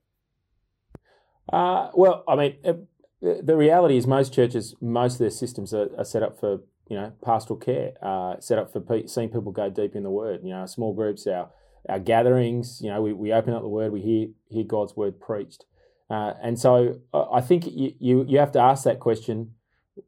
Uh, 1.53 1.91
well, 1.95 2.23
I 2.29 2.37
mean, 2.37 2.57
uh, 2.65 2.75
the 3.21 3.57
reality 3.57 3.97
is 3.97 4.07
most 4.07 4.33
churches, 4.33 4.77
most 4.81 5.15
of 5.15 5.19
their 5.19 5.31
systems 5.31 5.75
are, 5.75 5.89
are 5.99 6.05
set 6.05 6.23
up 6.23 6.39
for 6.39 6.61
you 6.91 6.97
know 6.97 7.13
pastoral 7.25 7.59
care, 7.59 7.93
uh, 8.03 8.39
set 8.41 8.59
up 8.59 8.73
for 8.73 8.81
pe- 8.81 9.07
seeing 9.07 9.29
people 9.29 9.53
go 9.53 9.71
deep 9.71 9.95
in 9.95 10.03
the 10.03 10.11
Word. 10.11 10.41
You 10.43 10.51
know, 10.51 10.67
small 10.67 10.93
groups, 10.93 11.27
our 11.27 11.49
our 11.89 12.01
gatherings. 12.01 12.81
You 12.83 12.91
know, 12.91 13.01
we, 13.01 13.13
we 13.13 13.33
open 13.33 13.55
up 13.55 13.63
the 13.63 13.69
Word, 13.69 13.93
we 13.93 14.03
hear 14.03 14.27
hear 14.49 14.65
God's 14.65 14.97
Word 14.97 15.21
preached, 15.21 15.65
uh, 16.11 16.35
and 16.43 16.59
so 16.59 17.01
uh, 17.15 17.31
I 17.31 17.41
think 17.41 17.65
you, 17.67 17.95
you 18.01 18.25
you 18.29 18.39
have 18.41 18.53
to 18.53 18.59
ask 18.59 18.83
that 18.85 18.99
question 18.99 19.53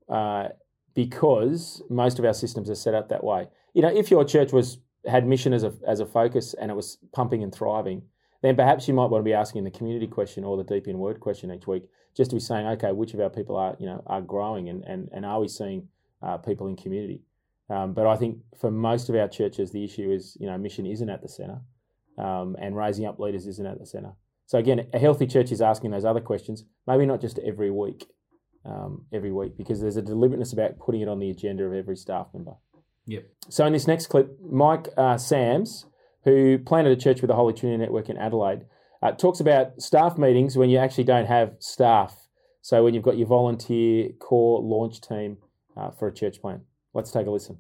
uh, 0.09 0.49
because 0.95 1.83
most 1.89 2.19
of 2.19 2.25
our 2.25 2.35
systems 2.35 2.69
are 2.69 2.75
set 2.75 2.95
up 2.95 3.09
that 3.11 3.23
way. 3.23 3.47
You 3.75 3.83
know, 3.83 3.89
if 3.89 4.11
your 4.11 4.25
church 4.25 4.53
was 4.53 4.79
had 5.07 5.27
mission 5.27 5.53
as 5.53 5.63
a 5.63 5.73
as 5.87 6.01
a 6.01 6.07
focus 6.07 6.53
and 6.53 6.69
it 6.71 6.75
was 6.75 6.99
pumping 7.13 7.45
and 7.45 7.55
thriving, 7.55 8.03
then 8.43 8.57
perhaps 8.57 8.89
you 8.89 8.95
might 8.95 9.07
want 9.07 9.23
to 9.23 9.25
be 9.25 9.33
asking 9.33 9.63
the 9.63 9.71
community 9.71 10.09
question 10.09 10.43
or 10.43 10.57
the 10.57 10.65
deep 10.65 10.89
in 10.89 10.99
word 10.99 11.21
question 11.21 11.53
each 11.53 11.69
week, 11.69 11.85
just 12.17 12.31
to 12.31 12.37
be 12.37 12.41
saying, 12.41 12.67
okay, 12.67 12.91
which 12.91 13.15
of 13.15 13.21
our 13.21 13.31
people 13.31 13.57
are 13.57 13.77
you 13.79 13.87
know 13.87 14.03
are 14.09 14.21
growing 14.21 14.69
and 14.69 14.83
and, 14.85 15.09
and 15.13 15.25
are 15.25 15.41
we 15.41 15.47
seeing 15.47 15.87
uh, 16.23 16.39
people 16.39 16.67
in 16.67 16.77
community? 16.77 17.23
Um, 17.71 17.95
but 17.95 18.07
I 18.07 18.17
think 18.17 18.39
for 18.61 18.71
most 18.71 19.09
of 19.09 19.15
our 19.15 19.29
churches, 19.29 19.73
the 19.73 19.85
issue 19.85 20.11
is 20.11 20.37
you 20.41 20.47
know 20.47 20.59
mission 20.59 20.87
isn't 20.87 21.09
at 21.09 21.23
the 21.23 21.29
center, 21.29 21.61
um, 22.19 22.57
and 22.61 22.77
raising 22.77 23.07
up 23.07 23.19
leaders 23.19 23.47
isn't 23.47 23.67
at 23.67 23.79
the 23.79 23.87
center. 23.87 24.13
So 24.47 24.59
again, 24.59 24.87
a 24.93 24.99
healthy 24.99 25.27
church 25.27 25.51
is 25.53 25.63
asking 25.63 25.93
those 25.93 26.05
other 26.05 26.21
questions, 26.21 26.65
maybe 26.87 27.07
not 27.07 27.21
just 27.21 27.39
every 27.39 27.71
week, 27.71 28.07
um, 28.67 29.07
every 29.13 29.33
week, 29.33 29.57
because 29.57 29.81
there's 29.81 29.97
a 29.97 30.03
deliberateness 30.03 30.53
about 30.53 30.79
putting 30.79 31.01
it 31.01 31.09
on 31.09 31.21
the 31.21 31.31
agenda 31.31 31.65
of 31.65 31.73
every 31.73 31.97
staff 31.97 32.27
member. 32.35 32.53
Yep. 33.07 33.25
So 33.49 33.67
in 33.67 33.73
this 33.73 33.87
next 33.87 34.09
clip, 34.09 34.37
Mike 34.43 34.89
uh, 34.97 35.17
Sams, 35.17 35.87
who 36.25 36.59
planted 36.59 36.93
a 36.93 37.01
church 37.01 37.21
with 37.21 37.29
the 37.29 37.35
Holy 37.35 37.55
Trinity 37.55 37.81
Network 37.81 38.09
in 38.09 38.17
Adelaide, 38.17 38.67
uh, 39.03 39.13
talks 39.13 39.41
about 39.41 39.81
staff 39.81 40.19
meetings 40.19 40.57
when 40.57 40.71
you 40.71 40.79
actually 40.79 41.05
don't 41.05 41.27
have 41.27 41.55
staff. 41.59 42.15
So 42.61 42.85
when 42.85 42.95
you've 42.95 43.03
got 43.03 43.17
your 43.17 43.27
volunteer 43.27 44.11
core 44.21 44.61
launch 44.61 45.01
team 45.01 45.39
uh, 45.77 45.91
for 45.91 46.09
a 46.09 46.15
church 46.15 46.41
plant. 46.41 46.63
Let's 46.95 47.11
take 47.11 47.27
a 47.27 47.31
listen. 47.31 47.59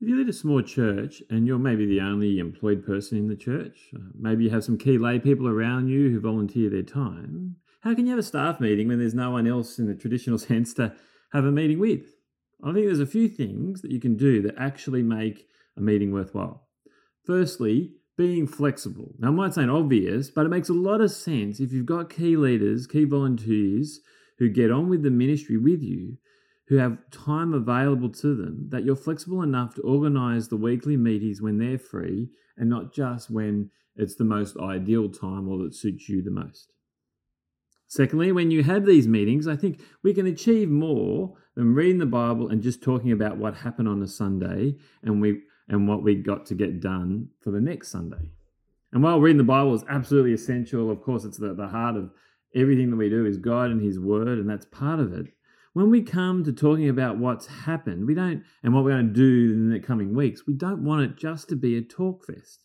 If 0.00 0.08
you 0.08 0.16
lead 0.16 0.28
a 0.28 0.32
small 0.32 0.62
church 0.62 1.22
and 1.28 1.46
you're 1.46 1.58
maybe 1.58 1.84
the 1.84 2.00
only 2.00 2.38
employed 2.38 2.86
person 2.86 3.18
in 3.18 3.28
the 3.28 3.36
church, 3.36 3.90
uh, 3.94 4.10
maybe 4.18 4.44
you 4.44 4.50
have 4.50 4.62
some 4.62 4.78
key 4.78 4.96
lay 4.96 5.18
people 5.18 5.48
around 5.48 5.88
you 5.88 6.10
who 6.10 6.20
volunteer 6.20 6.70
their 6.70 6.84
time, 6.84 7.56
how 7.80 7.94
can 7.94 8.06
you 8.06 8.10
have 8.10 8.18
a 8.18 8.22
staff 8.22 8.60
meeting 8.60 8.88
when 8.88 8.98
there's 8.98 9.14
no 9.14 9.30
one 9.30 9.46
else 9.48 9.78
in 9.78 9.86
the 9.86 9.94
traditional 9.94 10.38
sense 10.38 10.72
to 10.74 10.94
have 11.32 11.44
a 11.44 11.52
meeting 11.52 11.78
with. 11.78 12.14
I 12.62 12.72
think 12.72 12.86
there's 12.86 13.00
a 13.00 13.06
few 13.06 13.28
things 13.28 13.82
that 13.82 13.90
you 13.90 14.00
can 14.00 14.16
do 14.16 14.42
that 14.42 14.54
actually 14.58 15.02
make 15.02 15.46
a 15.76 15.80
meeting 15.80 16.12
worthwhile. 16.12 16.68
Firstly, 17.24 17.92
being 18.16 18.46
flexible. 18.46 19.14
Now, 19.18 19.28
I 19.28 19.30
might 19.30 19.54
sound 19.54 19.70
obvious, 19.70 20.30
but 20.30 20.44
it 20.44 20.48
makes 20.48 20.68
a 20.68 20.74
lot 20.74 21.00
of 21.00 21.12
sense 21.12 21.60
if 21.60 21.72
you've 21.72 21.86
got 21.86 22.10
key 22.10 22.36
leaders, 22.36 22.86
key 22.86 23.04
volunteers 23.04 24.00
who 24.38 24.48
get 24.48 24.70
on 24.70 24.88
with 24.88 25.02
the 25.02 25.10
ministry 25.10 25.56
with 25.56 25.82
you, 25.82 26.16
who 26.68 26.76
have 26.76 26.98
time 27.10 27.54
available 27.54 28.10
to 28.10 28.34
them, 28.34 28.68
that 28.70 28.84
you're 28.84 28.96
flexible 28.96 29.42
enough 29.42 29.74
to 29.74 29.82
organize 29.82 30.48
the 30.48 30.56
weekly 30.56 30.96
meetings 30.96 31.40
when 31.40 31.58
they're 31.58 31.78
free 31.78 32.28
and 32.56 32.68
not 32.68 32.92
just 32.92 33.30
when 33.30 33.70
it's 33.96 34.14
the 34.14 34.24
most 34.24 34.56
ideal 34.58 35.08
time 35.08 35.48
or 35.48 35.58
that 35.58 35.74
suits 35.74 36.08
you 36.08 36.22
the 36.22 36.30
most. 36.30 36.72
Secondly, 37.88 38.32
when 38.32 38.50
you 38.50 38.62
have 38.62 38.84
these 38.84 39.08
meetings, 39.08 39.48
I 39.48 39.56
think 39.56 39.80
we 40.02 40.12
can 40.12 40.26
achieve 40.26 40.68
more 40.68 41.34
than 41.56 41.74
reading 41.74 41.98
the 41.98 42.06
Bible 42.06 42.48
and 42.48 42.62
just 42.62 42.82
talking 42.82 43.12
about 43.12 43.38
what 43.38 43.54
happened 43.54 43.88
on 43.88 44.02
a 44.02 44.06
Sunday 44.06 44.76
and 45.02 45.20
we 45.20 45.40
and 45.70 45.88
what 45.88 46.02
we 46.02 46.14
got 46.14 46.46
to 46.46 46.54
get 46.54 46.80
done 46.80 47.28
for 47.42 47.50
the 47.50 47.60
next 47.60 47.88
Sunday. 47.88 48.30
And 48.92 49.02
while 49.02 49.20
reading 49.20 49.38
the 49.38 49.44
Bible 49.44 49.74
is 49.74 49.84
absolutely 49.88 50.32
essential, 50.32 50.90
of 50.90 51.02
course, 51.02 51.24
it's 51.24 51.36
the, 51.36 51.52
the 51.52 51.68
heart 51.68 51.96
of 51.96 52.10
everything 52.54 52.90
that 52.90 52.96
we 52.96 53.08
do 53.08 53.26
is 53.26 53.36
God 53.36 53.70
and 53.70 53.82
His 53.82 53.98
Word, 53.98 54.38
and 54.38 54.48
that's 54.48 54.66
part 54.66 55.00
of 55.00 55.12
it. 55.12 55.26
When 55.72 55.90
we 55.90 56.02
come 56.02 56.44
to 56.44 56.52
talking 56.52 56.88
about 56.88 57.18
what's 57.18 57.46
happened, 57.46 58.06
we 58.06 58.14
don't, 58.14 58.42
and 58.62 58.74
what 58.74 58.84
we're 58.84 58.90
going 58.90 59.08
to 59.08 59.12
do 59.12 59.52
in 59.52 59.70
the 59.70 59.80
coming 59.80 60.14
weeks, 60.14 60.46
we 60.46 60.54
don't 60.54 60.84
want 60.84 61.02
it 61.02 61.16
just 61.16 61.48
to 61.50 61.56
be 61.56 61.76
a 61.76 61.82
talk 61.82 62.24
fest. 62.24 62.64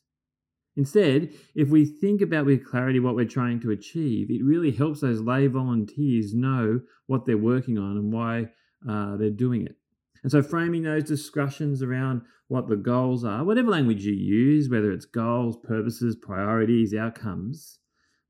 Instead, 0.75 1.31
if 1.53 1.69
we 1.69 1.85
think 1.85 2.21
about 2.21 2.47
with 2.47 2.65
clarity 2.65 2.99
what 2.99 3.15
we're 3.15 3.25
trying 3.25 3.59
to 3.59 3.71
achieve, 3.71 4.31
it 4.31 4.43
really 4.43 4.71
helps 4.71 5.01
those 5.01 5.21
lay 5.21 5.45
volunteers 5.45 6.33
know 6.33 6.79
what 7.05 7.25
they're 7.25 7.37
working 7.37 7.77
on 7.77 7.97
and 7.97 8.11
why 8.11 8.47
uh, 8.89 9.15
they're 9.17 9.29
doing 9.29 9.65
it. 9.65 9.75
And 10.23 10.31
so, 10.31 10.41
framing 10.41 10.83
those 10.83 11.03
discussions 11.03 11.83
around 11.83 12.23
what 12.47 12.67
the 12.67 12.75
goals 12.75 13.23
are, 13.23 13.43
whatever 13.43 13.69
language 13.69 14.05
you 14.05 14.13
use, 14.13 14.69
whether 14.69 14.91
it's 14.91 15.05
goals, 15.05 15.57
purposes, 15.57 16.15
priorities, 16.15 16.93
outcomes, 16.95 17.79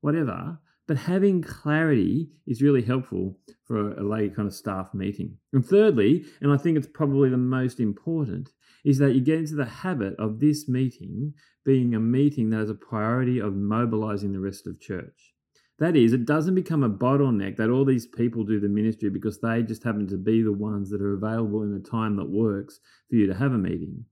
whatever, 0.00 0.58
but 0.86 0.96
having 0.96 1.42
clarity 1.42 2.28
is 2.46 2.62
really 2.62 2.82
helpful 2.82 3.38
for 3.64 3.92
a 3.92 4.02
lay 4.02 4.28
kind 4.28 4.46
of 4.46 4.54
staff 4.54 4.92
meeting. 4.92 5.36
And 5.52 5.64
thirdly, 5.64 6.24
and 6.40 6.52
I 6.52 6.56
think 6.56 6.76
it's 6.76 6.86
probably 6.86 7.30
the 7.30 7.38
most 7.38 7.80
important, 7.80 8.50
is 8.84 8.98
that 8.98 9.14
you 9.14 9.20
get 9.20 9.38
into 9.38 9.54
the 9.54 9.64
habit 9.64 10.14
of 10.18 10.40
this 10.40 10.68
meeting 10.68 11.32
being 11.64 11.94
a 11.94 12.00
meeting 12.00 12.50
that 12.50 12.58
has 12.58 12.70
a 12.70 12.74
priority 12.74 13.38
of 13.38 13.54
mobilizing 13.54 14.32
the 14.32 14.40
rest 14.40 14.66
of 14.66 14.80
church. 14.80 15.32
That 15.78 15.96
is, 15.96 16.12
it 16.12 16.26
doesn't 16.26 16.54
become 16.54 16.84
a 16.84 16.90
bottleneck 16.90 17.56
that 17.56 17.70
all 17.70 17.84
these 17.84 18.06
people 18.06 18.44
do 18.44 18.60
the 18.60 18.68
ministry 18.68 19.10
because 19.10 19.40
they 19.40 19.62
just 19.62 19.82
happen 19.82 20.06
to 20.08 20.16
be 20.16 20.42
the 20.42 20.52
ones 20.52 20.90
that 20.90 21.00
are 21.00 21.14
available 21.14 21.62
in 21.62 21.72
the 21.72 21.88
time 21.88 22.16
that 22.16 22.28
works 22.28 22.78
for 23.08 23.16
you 23.16 23.26
to 23.26 23.34
have 23.34 23.52
a 23.52 23.58
meeting. 23.58 24.04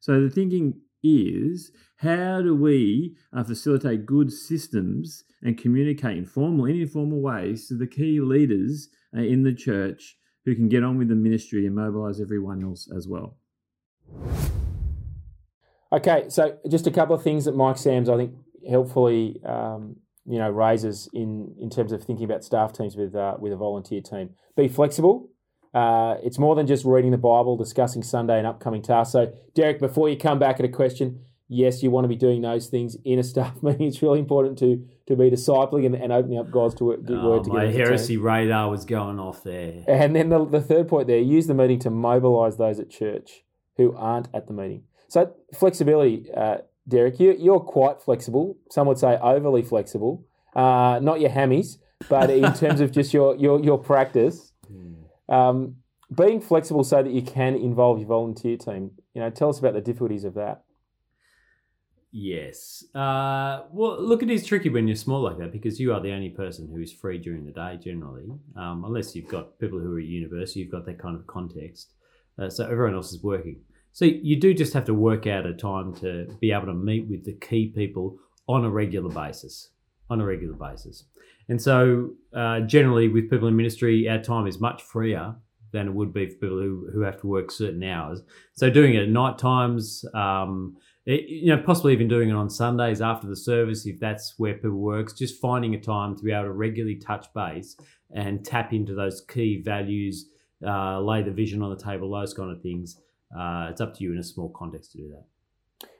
So 0.00 0.22
the 0.22 0.30
thinking 0.30 0.80
is 1.06 1.72
how 1.98 2.42
do 2.42 2.54
we 2.54 3.16
uh, 3.32 3.44
facilitate 3.44 4.06
good 4.06 4.32
systems 4.32 5.24
and 5.42 5.58
communicate 5.58 6.18
in 6.18 6.24
formal 6.24 6.66
and 6.66 6.80
informal 6.80 7.20
ways 7.20 7.68
to 7.68 7.74
the 7.74 7.86
key 7.86 8.20
leaders 8.20 8.88
uh, 9.16 9.20
in 9.20 9.42
the 9.42 9.54
church 9.54 10.16
who 10.44 10.54
can 10.54 10.68
get 10.68 10.84
on 10.84 10.98
with 10.98 11.08
the 11.08 11.14
ministry 11.14 11.66
and 11.66 11.74
mobilize 11.74 12.20
everyone 12.20 12.62
else 12.62 12.88
as 12.94 13.08
well. 13.08 13.36
Okay, 15.92 16.24
so 16.28 16.58
just 16.68 16.86
a 16.86 16.90
couple 16.90 17.14
of 17.14 17.22
things 17.22 17.44
that 17.44 17.56
Mike 17.56 17.78
Sams 17.78 18.08
I 18.08 18.16
think 18.16 18.34
helpfully 18.68 19.40
um, 19.44 19.96
you 20.26 20.38
know 20.38 20.50
raises 20.50 21.08
in 21.12 21.54
in 21.60 21.70
terms 21.70 21.92
of 21.92 22.02
thinking 22.02 22.24
about 22.24 22.44
staff 22.44 22.72
teams 22.72 22.96
with 22.96 23.14
uh, 23.14 23.36
with 23.38 23.52
a 23.52 23.56
volunteer 23.56 24.00
team. 24.00 24.30
Be 24.56 24.68
flexible. 24.68 25.30
Uh, 25.76 26.16
it's 26.22 26.38
more 26.38 26.54
than 26.54 26.66
just 26.66 26.86
reading 26.86 27.10
the 27.10 27.18
Bible, 27.18 27.54
discussing 27.54 28.02
Sunday 28.02 28.38
and 28.38 28.46
upcoming 28.46 28.80
tasks. 28.80 29.12
So, 29.12 29.30
Derek, 29.54 29.78
before 29.78 30.08
you 30.08 30.16
come 30.16 30.38
back 30.38 30.58
at 30.58 30.64
a 30.64 30.70
question, 30.70 31.20
yes, 31.48 31.82
you 31.82 31.90
want 31.90 32.04
to 32.04 32.08
be 32.08 32.16
doing 32.16 32.40
those 32.40 32.68
things 32.68 32.96
in 33.04 33.18
a 33.18 33.22
staff 33.22 33.62
meeting. 33.62 33.86
It's 33.86 34.00
really 34.00 34.18
important 34.18 34.58
to 34.60 34.82
to 35.06 35.16
be 35.16 35.30
discipling 35.30 35.84
and, 35.84 35.94
and 35.94 36.12
opening 36.12 36.38
up 36.38 36.50
God's 36.50 36.76
to 36.76 36.84
work, 36.84 37.00
oh, 37.06 37.28
word 37.28 37.44
together. 37.44 37.66
My 37.66 37.70
heresy 37.70 38.16
radar 38.16 38.70
was 38.70 38.86
going 38.86 39.20
off 39.20 39.44
there. 39.44 39.84
And 39.86 40.16
then 40.16 40.30
the, 40.30 40.46
the 40.46 40.62
third 40.62 40.88
point 40.88 41.08
there: 41.08 41.18
use 41.18 41.46
the 41.46 41.52
meeting 41.52 41.78
to 41.80 41.90
mobilise 41.90 42.56
those 42.56 42.80
at 42.80 42.88
church 42.88 43.44
who 43.76 43.94
aren't 43.94 44.28
at 44.32 44.46
the 44.46 44.54
meeting. 44.54 44.84
So 45.08 45.34
flexibility, 45.54 46.30
uh, 46.34 46.58
Derek, 46.88 47.20
you, 47.20 47.36
you're 47.38 47.60
quite 47.60 48.00
flexible. 48.00 48.56
Some 48.70 48.86
would 48.86 48.98
say 48.98 49.18
overly 49.20 49.62
flexible. 49.62 50.24
Uh, 50.54 51.00
not 51.02 51.20
your 51.20 51.28
hammies, 51.28 51.76
but 52.08 52.30
in 52.30 52.50
terms 52.54 52.80
of 52.80 52.92
just 52.92 53.12
your 53.12 53.36
your 53.36 53.62
your 53.62 53.76
practice, 53.76 54.52
um, 55.28 55.76
being 56.14 56.40
flexible 56.40 56.84
so 56.84 57.02
that 57.02 57.12
you 57.12 57.22
can 57.22 57.54
involve 57.54 57.98
your 57.98 58.08
volunteer 58.08 58.56
team. 58.56 58.92
You 59.14 59.22
know, 59.22 59.30
tell 59.30 59.48
us 59.48 59.58
about 59.58 59.74
the 59.74 59.80
difficulties 59.80 60.24
of 60.24 60.34
that. 60.34 60.62
Yes. 62.12 62.84
Uh, 62.94 63.64
well, 63.72 64.00
look, 64.00 64.22
it 64.22 64.30
is 64.30 64.46
tricky 64.46 64.70
when 64.70 64.88
you're 64.88 64.96
small 64.96 65.22
like 65.22 65.38
that 65.38 65.52
because 65.52 65.78
you 65.78 65.92
are 65.92 66.00
the 66.00 66.12
only 66.12 66.30
person 66.30 66.68
who 66.68 66.80
is 66.80 66.92
free 66.92 67.18
during 67.18 67.44
the 67.44 67.52
day 67.52 67.78
generally, 67.82 68.24
um, 68.56 68.84
unless 68.86 69.14
you've 69.14 69.28
got 69.28 69.58
people 69.58 69.78
who 69.78 69.94
are 69.94 69.98
at 69.98 70.06
university, 70.06 70.60
you've 70.60 70.72
got 70.72 70.86
that 70.86 70.98
kind 70.98 71.16
of 71.16 71.26
context. 71.26 71.92
Uh, 72.38 72.48
so 72.48 72.64
everyone 72.64 72.94
else 72.94 73.12
is 73.12 73.22
working. 73.22 73.60
So 73.92 74.04
you 74.04 74.40
do 74.40 74.54
just 74.54 74.72
have 74.74 74.84
to 74.86 74.94
work 74.94 75.26
out 75.26 75.46
a 75.46 75.54
time 75.54 75.94
to 75.96 76.26
be 76.40 76.52
able 76.52 76.66
to 76.66 76.74
meet 76.74 77.06
with 77.06 77.24
the 77.24 77.32
key 77.32 77.68
people 77.68 78.18
on 78.46 78.64
a 78.64 78.70
regular 78.70 79.10
basis. 79.10 79.70
On 80.08 80.20
a 80.20 80.24
regular 80.24 80.54
basis. 80.54 81.04
And 81.48 81.60
so 81.60 82.10
uh, 82.34 82.60
generally 82.60 83.08
with 83.08 83.30
people 83.30 83.48
in 83.48 83.56
ministry, 83.56 84.08
our 84.08 84.22
time 84.22 84.46
is 84.46 84.60
much 84.60 84.82
freer 84.82 85.34
than 85.72 85.88
it 85.88 85.94
would 85.94 86.12
be 86.12 86.26
for 86.28 86.36
people 86.36 86.58
who, 86.58 86.88
who 86.92 87.00
have 87.00 87.20
to 87.20 87.26
work 87.26 87.50
certain 87.50 87.82
hours. 87.82 88.22
So 88.54 88.70
doing 88.70 88.94
it 88.94 89.02
at 89.02 89.08
night 89.08 89.38
times, 89.38 90.04
um, 90.14 90.76
it, 91.06 91.28
you 91.28 91.54
know, 91.54 91.62
possibly 91.62 91.92
even 91.92 92.08
doing 92.08 92.30
it 92.30 92.34
on 92.34 92.48
Sundays 92.48 93.00
after 93.00 93.26
the 93.26 93.36
service, 93.36 93.84
if 93.84 93.98
that's 93.98 94.34
where 94.38 94.54
people 94.54 94.78
works, 94.78 95.12
just 95.12 95.40
finding 95.40 95.74
a 95.74 95.80
time 95.80 96.16
to 96.16 96.22
be 96.22 96.32
able 96.32 96.44
to 96.44 96.52
regularly 96.52 96.96
touch 96.96 97.26
base 97.34 97.76
and 98.14 98.44
tap 98.44 98.72
into 98.72 98.94
those 98.94 99.20
key 99.22 99.60
values, 99.60 100.26
uh, 100.64 101.00
lay 101.00 101.22
the 101.22 101.32
vision 101.32 101.62
on 101.62 101.70
the 101.70 101.82
table, 101.82 102.10
those 102.10 102.32
kind 102.32 102.50
of 102.50 102.62
things 102.62 103.00
uh, 103.34 103.68
it's 103.70 103.80
up 103.80 103.94
to 103.94 104.04
you 104.04 104.12
in 104.12 104.18
a 104.18 104.22
small 104.22 104.48
context 104.50 104.92
to 104.92 104.98
do 104.98 105.08
that. 105.10 105.24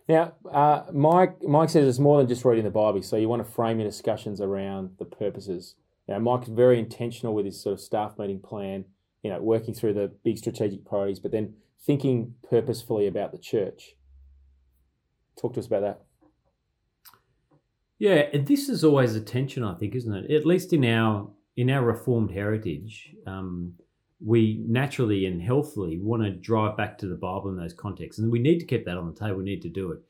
Now, 0.09 0.35
uh, 0.51 0.85
Mike, 0.93 1.43
Mike 1.43 1.69
says 1.69 1.89
it's 1.89 1.99
more 1.99 2.19
than 2.19 2.29
just 2.29 2.45
reading 2.45 2.65
the 2.65 2.71
Bible. 2.71 3.03
So 3.03 3.17
you 3.17 3.29
want 3.29 3.45
to 3.45 3.53
frame 3.53 3.81
your 3.81 3.89
discussions 3.89 4.41
around 4.41 4.91
the 4.99 5.05
purposes. 5.05 5.75
Know, 6.09 6.21
Mike's 6.21 6.49
very 6.49 6.79
intentional 6.79 7.35
with 7.35 7.47
his 7.47 7.61
sort 7.61 7.73
of 7.73 7.81
staff 7.81 8.19
meeting 8.19 8.41
plan. 8.41 8.85
You 9.23 9.31
know, 9.31 9.43
working 9.43 9.75
through 9.75 9.95
the 9.95 10.13
big 10.23 10.39
strategic 10.39 10.85
priorities, 10.85 11.19
but 11.19 11.33
then 11.33 11.55
thinking 11.85 12.35
purposefully 12.49 13.09
about 13.09 13.33
the 13.33 13.39
church. 13.39 13.97
Talk 15.41 15.55
to 15.55 15.61
us 15.61 15.67
about 15.67 15.81
that. 15.81 16.03
Yeah, 17.99 18.27
this 18.35 18.69
is 18.69 18.85
always 18.85 19.17
a 19.17 19.21
tension, 19.21 19.65
I 19.65 19.75
think, 19.75 19.95
isn't 19.95 20.15
it? 20.15 20.31
At 20.31 20.47
least 20.47 20.73
in 20.73 20.85
our 20.85 21.31
in 21.57 21.71
our 21.71 21.83
reformed 21.83 22.31
heritage, 22.31 23.15
um, 23.27 23.73
we 24.25 24.65
naturally 24.67 25.27
and 25.27 25.43
healthily 25.43 25.99
want 25.99 26.23
to 26.23 26.31
drive 26.31 26.77
back 26.77 26.99
to 26.99 27.07
the 27.07 27.17
Bible 27.17 27.51
in 27.51 27.57
those 27.57 27.75
contexts, 27.75 28.21
and 28.21 28.31
we 28.31 28.39
need 28.39 28.59
to 28.61 28.67
keep 28.67 28.85
that 28.87 28.97
on 28.97 29.07
the 29.07 29.19
table. 29.19 29.37
We 29.37 29.45
need 29.45 29.63
to 29.63 29.69
do 29.69 29.93
it. 29.93 30.01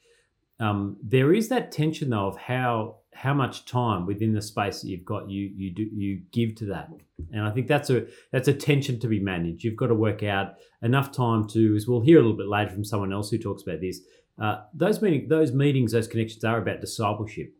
Um, 0.58 0.96
there 1.02 1.34
is 1.34 1.48
that 1.48 1.70
tension 1.70 2.10
though 2.10 2.28
of 2.28 2.36
how 2.38 2.96
how 3.12 3.34
much 3.34 3.64
time 3.64 4.06
within 4.06 4.32
the 4.32 4.42
space 4.42 4.80
that 4.80 4.88
you've 4.88 5.04
got 5.04 5.28
you 5.28 5.50
you 5.54 5.70
do 5.70 5.82
you 5.82 6.22
give 6.32 6.54
to 6.56 6.66
that, 6.66 6.88
and 7.32 7.42
I 7.42 7.50
think 7.50 7.66
that's 7.66 7.90
a 7.90 8.06
that's 8.32 8.48
a 8.48 8.54
tension 8.54 8.98
to 9.00 9.08
be 9.08 9.20
managed. 9.20 9.64
You've 9.64 9.76
got 9.76 9.88
to 9.88 9.94
work 9.94 10.22
out 10.22 10.54
enough 10.82 11.12
time 11.12 11.46
to, 11.48 11.74
as 11.74 11.86
we'll 11.86 12.00
hear 12.00 12.18
a 12.18 12.22
little 12.22 12.36
bit 12.36 12.48
later 12.48 12.70
from 12.70 12.84
someone 12.84 13.12
else 13.12 13.30
who 13.30 13.38
talks 13.38 13.62
about 13.62 13.80
this. 13.80 14.00
Uh, 14.40 14.62
those 14.72 15.02
meeting, 15.02 15.28
those 15.28 15.52
meetings, 15.52 15.92
those 15.92 16.08
connections 16.08 16.44
are 16.44 16.58
about 16.58 16.80
discipleship. 16.80 17.52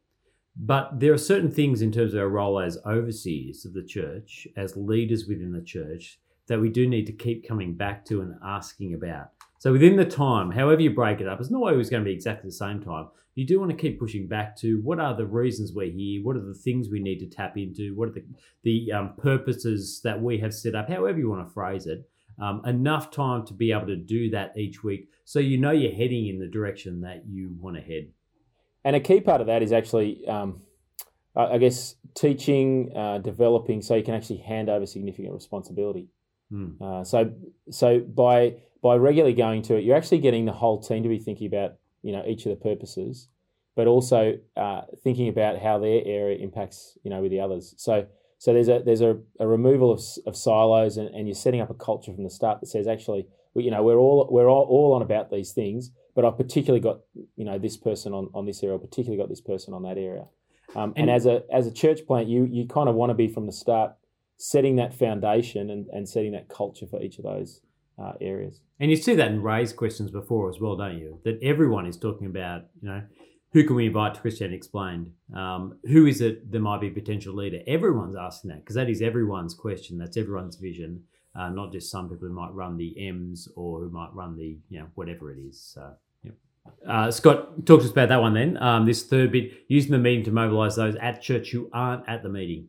But 0.59 1.01
there 1.01 1.13
are 1.13 1.19
certain 1.19 1.51
things 1.51 1.83
in 1.83 1.93
terms 1.93 2.15
of 2.15 2.21
our 2.21 2.29
role 2.29 2.61
as 2.61 2.79
overseers 2.87 3.67
of 3.67 3.75
the 3.75 3.83
church, 3.83 4.49
as 4.57 4.77
leaders 4.77 5.27
within 5.27 5.53
the 5.53 5.61
church, 5.61 6.19
that 6.47 6.61
we 6.61 6.69
do 6.69 6.87
need 6.87 7.07
to 7.07 7.13
keep 7.13 7.47
coming 7.47 7.75
back 7.75 8.05
to 8.07 8.21
and 8.21 8.35
asking 8.45 8.95
about. 8.95 9.31
So 9.59 9.73
within 9.73 9.97
the 9.97 10.05
time, 10.05 10.51
however 10.51 10.83
you 10.83 10.91
break 10.91 11.21
it 11.21 11.29
up, 11.29 11.41
it's 11.41 11.51
not 11.51 11.63
always 11.63 11.91
going 11.91 12.05
to 12.05 12.09
be 12.09 12.15
exactly 12.15 12.49
the 12.49 12.55
same 12.55 12.81
time. 12.83 13.09
You 13.35 13.47
do 13.47 13.59
want 13.59 13.71
to 13.71 13.77
keep 13.77 13.99
pushing 13.99 14.29
back 14.29 14.57
to 14.59 14.81
what 14.83 14.99
are 14.99 15.15
the 15.15 15.27
reasons 15.27 15.73
we're 15.73 15.91
here, 15.91 16.23
what 16.23 16.37
are 16.37 16.45
the 16.45 16.55
things 16.55 16.89
we 16.89 17.01
need 17.01 17.19
to 17.19 17.27
tap 17.27 17.57
into, 17.57 17.95
what 17.95 18.09
are 18.09 18.13
the 18.13 18.25
the 18.63 18.93
um, 18.93 19.15
purposes 19.19 20.01
that 20.05 20.23
we 20.23 20.39
have 20.39 20.55
set 20.55 20.75
up, 20.75 20.89
however 20.89 21.19
you 21.19 21.29
want 21.29 21.47
to 21.47 21.53
phrase 21.53 21.87
it. 21.87 22.09
Um, 22.41 22.63
enough 22.67 23.11
time 23.11 23.47
to 23.47 23.55
be 23.55 23.73
able 23.73 23.87
to 23.87 23.97
do 23.97 24.31
that 24.31 24.57
each 24.59 24.85
week, 24.85 25.09
so 25.25 25.39
you 25.39 25.57
know 25.57 25.71
you're 25.71 25.95
heading 25.95 26.29
in 26.29 26.39
the 26.39 26.47
direction 26.47 27.01
that 27.01 27.25
you 27.27 27.57
want 27.59 27.77
to 27.77 27.83
head. 27.83 28.09
And 28.85 28.95
a 28.95 29.01
key 29.01 29.21
part 29.21 29.41
of 29.41 29.47
that 29.49 29.63
is 29.63 29.73
actually, 29.73 30.27
um, 30.29 30.61
I 31.35 31.59
guess, 31.59 31.97
teaching, 32.15 32.93
uh, 32.95 33.19
developing, 33.19 33.81
so 33.83 33.95
you 33.95 34.03
can 34.03 34.15
actually 34.15 34.39
hand 34.39 34.69
over 34.69 34.87
significant 34.87 35.33
responsibility. 35.35 36.09
Mm. 36.53 36.81
Uh, 36.81 37.05
so 37.05 37.33
so 37.71 38.01
by 38.01 38.57
by 38.83 38.97
regularly 38.97 39.35
going 39.35 39.63
to 39.63 39.77
it, 39.77 39.85
you're 39.85 39.97
actually 39.97 40.19
getting 40.19 40.45
the 40.45 40.53
whole 40.53 40.81
team 40.81 41.03
to 41.03 41.09
be 41.09 41.19
thinking 41.19 41.47
about 41.47 41.75
you 42.03 42.13
know 42.13 42.23
each 42.27 42.47
of 42.47 42.51
the 42.51 42.57
purposes, 42.57 43.29
but 43.75 43.87
also 43.87 44.39
uh, 44.57 44.83
thinking 45.03 45.29
about 45.29 45.59
how 45.59 45.79
their 45.79 46.03
area 46.05 46.39
impacts 46.39 46.97
you 47.03 47.11
know 47.11 47.21
with 47.21 47.31
the 47.31 47.41
others. 47.41 47.75
So 47.79 48.07
so 48.39 48.53
there's 48.53 48.69
a 48.69 48.83
there's 48.85 49.01
a, 49.01 49.19
a 49.41 49.47
removal 49.47 49.91
of, 49.91 50.01
of 50.27 50.37
silos 50.37 50.97
and, 50.97 51.09
and 51.15 51.27
you're 51.27 51.35
setting 51.35 51.61
up 51.61 51.71
a 51.71 51.75
culture 51.75 52.13
from 52.13 52.25
the 52.25 52.31
start 52.31 52.61
that 52.61 52.67
says 52.67 52.87
actually 52.87 53.27
you 53.55 53.71
know 53.71 53.83
we're 53.83 53.99
all 53.99 54.29
we're 54.31 54.49
all, 54.49 54.67
all 54.69 54.93
on 54.93 55.03
about 55.03 55.31
these 55.31 55.53
things, 55.53 55.91
but 56.15 56.25
I've 56.25 56.37
particularly 56.37 56.81
got 56.81 57.01
you 57.37 57.45
know 57.45 57.59
this 57.59 57.77
person 57.77 58.13
on, 58.13 58.31
on 58.35 58.47
this 58.47 58.63
area, 58.63 58.77
I've 58.77 58.83
particularly 58.83 59.21
got 59.21 59.29
this 59.29 59.41
person 59.41 59.75
on 59.75 59.83
that 59.83 59.99
area. 59.99 60.27
Um, 60.75 60.93
and, 60.97 61.09
and 61.09 61.11
as 61.11 61.27
a 61.27 61.43
as 61.53 61.67
a 61.67 61.73
church 61.73 62.07
plant, 62.07 62.29
you 62.29 62.45
you 62.45 62.67
kind 62.67 62.89
of 62.89 62.95
want 62.95 63.11
to 63.11 63.15
be 63.15 63.29
from 63.29 63.47
the 63.47 63.53
start 63.53 63.93
setting 64.37 64.77
that 64.77 64.95
foundation 64.95 65.71
and, 65.71 65.87
and 65.89 66.09
setting 66.09 66.33
that 66.33 66.49
culture 66.49 66.87
for 66.87 67.03
each 67.03 67.19
of 67.19 67.25
those 67.25 67.61
uh, 67.99 68.13
areas. 68.21 68.61
And 68.79 68.91
you 68.91 68.97
see 68.97 69.15
that 69.15 69.29
in 69.29 69.43
Ray's 69.43 69.73
questions 69.73 70.11
before 70.11 70.51
as 70.51 70.61
well, 70.61 70.77
don't 70.77 70.99
you? 70.99 71.21
That 71.25 71.39
everyone 71.43 71.87
is 71.87 71.97
talking 71.97 72.27
about, 72.27 72.65
you 72.81 72.89
know, 72.89 73.03
who 73.53 73.65
can 73.65 73.77
we 73.77 73.87
invite 73.87 74.15
to 74.15 74.21
Christianity 74.21 74.57
Explained? 74.57 75.13
Um, 75.35 75.79
who 75.85 76.07
is 76.07 76.21
it 76.21 76.53
that 76.53 76.61
might 76.61 76.81
be 76.81 76.89
a 76.89 76.91
potential 76.91 77.35
leader? 77.35 77.61
Everyone's 77.67 78.17
asking 78.17 78.51
that 78.51 78.61
because 78.61 78.77
that 78.77 78.91
is 78.91 79.01
everyone's 79.01 79.55
question. 79.55 79.97
That's 79.97 80.19
everyone's 80.19 80.57
vision, 80.57 81.05
uh, 81.35 81.49
not 81.49 81.73
just 81.73 81.91
some 81.91 82.11
people 82.11 82.29
who 82.29 82.35
might 82.35 82.53
run 82.53 82.77
the 82.77 82.95
M's 83.09 83.49
or 83.57 83.81
who 83.81 83.91
might 83.91 84.11
run 84.13 84.37
the, 84.37 84.59
you 84.69 84.81
know, 84.81 84.89
whatever 84.95 85.33
it 85.33 85.39
is. 85.39 85.59
So. 85.75 85.93
Uh, 86.87 87.11
Scott, 87.13 87.65
talk 87.65 87.81
to 87.81 87.87
us 87.87 87.93
about 87.93 88.09
that 88.09 88.21
one 88.21 88.35
then. 88.35 88.57
Um, 88.61 88.87
this 88.87 89.05
third 89.05 89.31
bit, 89.33 89.53
using 89.69 89.93
the 89.93 89.99
meeting 89.99 90.25
to 90.25 90.33
mobilise 90.33 90.75
those 90.75 90.97
at 90.97 91.23
church 91.23 91.51
who 91.53 91.71
aren't 91.73 92.09
at 92.09 92.25
the 92.25 92.29
meeting. 92.29 92.69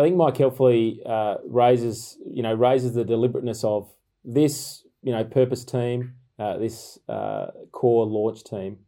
So 0.00 0.04
I 0.04 0.06
think 0.06 0.16
Mike 0.16 0.38
helpfully 0.38 1.02
uh, 1.04 1.34
raises, 1.46 2.16
you 2.26 2.42
know, 2.42 2.54
raises 2.54 2.94
the 2.94 3.04
deliberateness 3.04 3.62
of 3.64 3.92
this, 4.24 4.82
you 5.02 5.12
know, 5.12 5.24
purpose 5.24 5.62
team, 5.62 6.14
uh, 6.38 6.56
this 6.56 6.98
uh, 7.06 7.48
core 7.70 8.06
launch 8.06 8.42
team. 8.42 8.78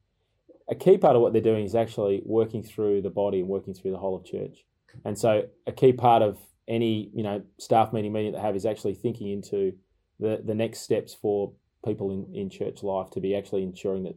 A 0.71 0.75
key 0.75 0.97
part 0.97 1.14
of 1.14 1.21
what 1.21 1.35
they're 1.35 1.42
doing 1.42 1.66
is 1.66 1.75
actually 1.75 2.23
working 2.25 2.62
through 2.62 3.02
the 3.02 3.11
body 3.11 3.40
and 3.40 3.49
working 3.50 3.75
through 3.75 3.90
the 3.90 3.99
whole 3.99 4.16
of 4.16 4.25
church. 4.25 4.64
And 5.04 5.19
so 5.19 5.42
a 5.66 5.73
key 5.73 5.92
part 5.92 6.23
of 6.23 6.38
any, 6.66 7.11
you 7.12 7.23
know, 7.23 7.42
staff 7.59 7.92
meeting 7.92 8.14
meeting 8.14 8.33
that 8.33 8.38
they 8.38 8.42
have 8.47 8.57
is 8.57 8.64
actually 8.64 8.95
thinking 8.95 9.28
into 9.28 9.75
the, 10.19 10.40
the 10.42 10.54
next 10.54 10.81
steps 10.81 11.12
for 11.12 11.52
people 11.85 12.11
in, 12.11 12.35
in 12.35 12.49
church 12.49 12.83
life 12.83 13.11
to 13.11 13.21
be 13.21 13.37
actually 13.37 13.64
ensuring 13.64 14.04
that, 14.04 14.16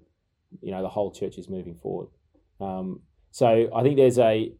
you 0.61 0.71
know, 0.71 0.81
the 0.81 0.87
whole 0.87 1.11
church 1.11 1.37
is 1.37 1.49
moving 1.49 1.75
forward. 1.75 2.07
Um, 2.61 3.01
so 3.31 3.69
I 3.75 3.83
think 3.83 3.97
there's 3.97 4.17
a 4.17 4.53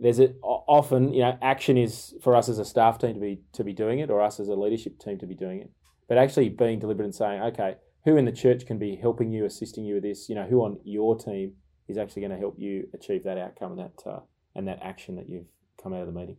there's 0.00 0.20
a, 0.20 0.28
often 0.42 1.12
you 1.12 1.20
know 1.20 1.36
action 1.42 1.76
is 1.76 2.14
for 2.22 2.36
us 2.36 2.48
as 2.48 2.58
a 2.58 2.64
staff 2.64 2.98
team 2.98 3.14
to 3.14 3.20
be 3.20 3.40
to 3.52 3.64
be 3.64 3.72
doing 3.72 3.98
it 3.98 4.10
or 4.10 4.20
us 4.20 4.38
as 4.38 4.48
a 4.48 4.54
leadership 4.54 4.98
team 4.98 5.18
to 5.18 5.26
be 5.26 5.34
doing 5.34 5.60
it. 5.60 5.70
But 6.08 6.18
actually 6.18 6.48
being 6.48 6.78
deliberate 6.78 7.06
and 7.06 7.14
saying 7.14 7.42
okay 7.42 7.76
who 8.04 8.16
in 8.16 8.24
the 8.24 8.32
church 8.32 8.64
can 8.66 8.78
be 8.78 8.96
helping 8.96 9.32
you 9.32 9.44
assisting 9.44 9.84
you 9.84 9.94
with 9.94 10.04
this? 10.04 10.28
You 10.28 10.34
know 10.36 10.46
who 10.46 10.60
on 10.60 10.78
your 10.84 11.16
team 11.16 11.54
is 11.88 11.98
actually 11.98 12.22
going 12.22 12.32
to 12.32 12.38
help 12.38 12.54
you 12.58 12.88
achieve 12.94 13.24
that 13.24 13.38
outcome 13.38 13.72
and 13.72 13.80
that 13.80 14.10
uh, 14.10 14.20
and 14.54 14.68
that 14.68 14.78
action 14.82 15.16
that 15.16 15.28
you've 15.28 15.48
come 15.82 15.92
out 15.92 16.00
of 16.00 16.06
the 16.06 16.18
meeting? 16.18 16.36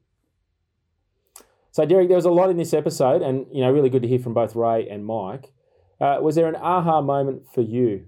So 1.72 1.86
derek 1.86 2.08
there 2.08 2.18
was 2.18 2.26
a 2.26 2.32
lot 2.32 2.50
in 2.50 2.58
this 2.58 2.74
episode 2.74 3.22
and 3.22 3.46
you 3.52 3.62
know 3.62 3.72
really 3.72 3.90
good 3.90 4.02
to 4.02 4.08
hear 4.08 4.20
from 4.20 4.34
both 4.34 4.56
ray 4.56 4.88
and 4.90 5.06
mike. 5.06 5.52
Uh, 6.00 6.18
was 6.22 6.36
there 6.36 6.48
an 6.48 6.56
aha 6.56 7.02
moment 7.02 7.44
for 7.54 7.62
you 7.62 8.06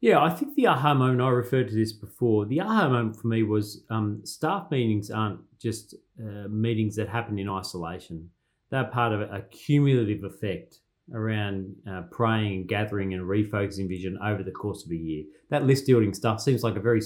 Yeah, 0.00 0.22
I 0.22 0.30
think 0.30 0.54
the 0.54 0.68
aha 0.68 0.94
moment, 0.94 1.20
I 1.20 1.28
referred 1.28 1.68
to 1.68 1.74
this 1.74 1.92
before. 1.92 2.46
The 2.46 2.60
aha 2.60 2.88
moment 2.88 3.16
for 3.16 3.26
me 3.26 3.42
was 3.42 3.82
um, 3.90 4.20
staff 4.24 4.70
meetings 4.70 5.10
aren't 5.10 5.40
just 5.58 5.94
uh, 6.20 6.46
meetings 6.48 6.94
that 6.96 7.08
happen 7.08 7.38
in 7.38 7.48
isolation. 7.48 8.30
They're 8.70 8.84
part 8.84 9.12
of 9.12 9.22
a 9.22 9.42
cumulative 9.50 10.22
effect 10.22 10.78
around 11.12 11.74
uh, 11.90 12.02
praying 12.12 12.54
and 12.54 12.68
gathering 12.68 13.14
and 13.14 13.22
refocusing 13.24 13.88
vision 13.88 14.18
over 14.22 14.42
the 14.42 14.52
course 14.52 14.84
of 14.84 14.92
a 14.92 14.96
year. 14.96 15.24
That 15.50 15.64
list 15.64 15.86
building 15.86 16.14
stuff 16.14 16.40
seems 16.40 16.62
like 16.62 16.76
a 16.76 16.80
very 16.80 17.00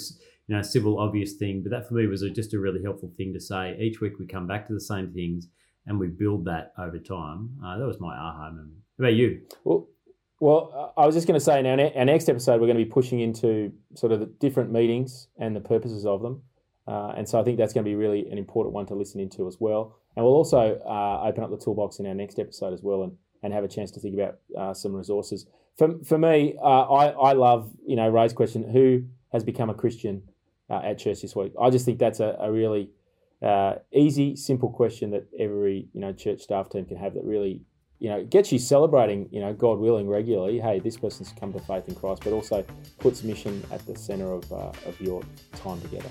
you 0.48 0.56
know 0.56 0.62
civil 0.62 0.98
obvious 0.98 1.34
thing, 1.34 1.62
but 1.62 1.70
that 1.70 1.88
for 1.88 1.94
me 1.94 2.06
was 2.06 2.22
a, 2.22 2.28
just 2.28 2.52
a 2.52 2.58
really 2.58 2.82
helpful 2.82 3.12
thing 3.16 3.32
to 3.32 3.40
say. 3.40 3.76
Each 3.80 4.00
week 4.00 4.18
we 4.18 4.26
come 4.26 4.46
back 4.46 4.66
to 4.66 4.74
the 4.74 4.80
same 4.80 5.12
things 5.12 5.48
and 5.86 5.98
we 5.98 6.08
build 6.08 6.44
that 6.44 6.72
over 6.78 6.98
time. 6.98 7.50
Uh, 7.64 7.78
that 7.78 7.86
was 7.86 8.00
my 8.00 8.14
aha 8.14 8.50
moment. 8.50 8.74
How 8.98 9.04
about 9.04 9.14
you? 9.14 9.40
Well, 9.64 9.88
well, 10.42 10.92
I 10.96 11.06
was 11.06 11.14
just 11.14 11.28
going 11.28 11.38
to 11.38 11.44
say 11.44 11.60
in 11.60 11.66
our, 11.66 11.76
ne- 11.76 11.94
our 11.94 12.04
next 12.04 12.28
episode, 12.28 12.60
we're 12.60 12.66
going 12.66 12.76
to 12.76 12.84
be 12.84 12.90
pushing 12.90 13.20
into 13.20 13.72
sort 13.94 14.10
of 14.10 14.18
the 14.18 14.26
different 14.26 14.72
meetings 14.72 15.28
and 15.38 15.54
the 15.54 15.60
purposes 15.60 16.04
of 16.04 16.20
them. 16.20 16.42
Uh, 16.84 17.12
and 17.16 17.28
so 17.28 17.38
I 17.38 17.44
think 17.44 17.58
that's 17.58 17.72
going 17.72 17.84
to 17.84 17.88
be 17.88 17.94
really 17.94 18.28
an 18.28 18.38
important 18.38 18.74
one 18.74 18.84
to 18.86 18.94
listen 18.96 19.20
into 19.20 19.46
as 19.46 19.58
well. 19.60 19.96
And 20.16 20.24
we'll 20.24 20.34
also 20.34 20.80
uh, 20.84 21.28
open 21.28 21.44
up 21.44 21.50
the 21.50 21.58
toolbox 21.64 22.00
in 22.00 22.06
our 22.06 22.14
next 22.14 22.40
episode 22.40 22.72
as 22.72 22.82
well 22.82 23.04
and, 23.04 23.12
and 23.44 23.52
have 23.52 23.62
a 23.62 23.68
chance 23.68 23.92
to 23.92 24.00
think 24.00 24.18
about 24.18 24.38
uh, 24.58 24.74
some 24.74 24.92
resources. 24.92 25.46
For, 25.78 26.02
for 26.02 26.18
me, 26.18 26.56
uh, 26.60 26.92
I, 26.92 27.10
I 27.10 27.32
love, 27.34 27.70
you 27.86 27.94
know, 27.94 28.08
Ray's 28.08 28.32
question, 28.32 28.68
who 28.68 29.04
has 29.30 29.44
become 29.44 29.70
a 29.70 29.74
Christian 29.74 30.24
uh, 30.68 30.80
at 30.82 30.98
church 30.98 31.22
this 31.22 31.36
week? 31.36 31.52
I 31.60 31.70
just 31.70 31.84
think 31.84 32.00
that's 32.00 32.18
a, 32.18 32.36
a 32.40 32.50
really 32.50 32.90
uh, 33.40 33.74
easy, 33.92 34.34
simple 34.34 34.70
question 34.70 35.12
that 35.12 35.28
every, 35.38 35.86
you 35.92 36.00
know, 36.00 36.12
church 36.12 36.40
staff 36.40 36.68
team 36.68 36.84
can 36.84 36.96
have 36.96 37.14
that 37.14 37.22
really 37.22 37.62
you 38.02 38.08
know, 38.08 38.24
gets 38.24 38.50
you 38.50 38.58
celebrating, 38.58 39.28
you 39.30 39.38
know, 39.38 39.52
God 39.52 39.78
willing, 39.78 40.08
regularly. 40.08 40.58
Hey, 40.58 40.80
this 40.80 40.96
person's 40.96 41.32
come 41.38 41.52
to 41.52 41.60
faith 41.60 41.86
in 41.86 41.94
Christ, 41.94 42.22
but 42.24 42.32
also 42.32 42.64
puts 42.98 43.22
mission 43.22 43.62
at 43.70 43.86
the 43.86 43.96
center 43.96 44.32
of, 44.32 44.52
uh, 44.52 44.72
of 44.86 45.00
your 45.00 45.22
time 45.52 45.80
together. 45.82 46.08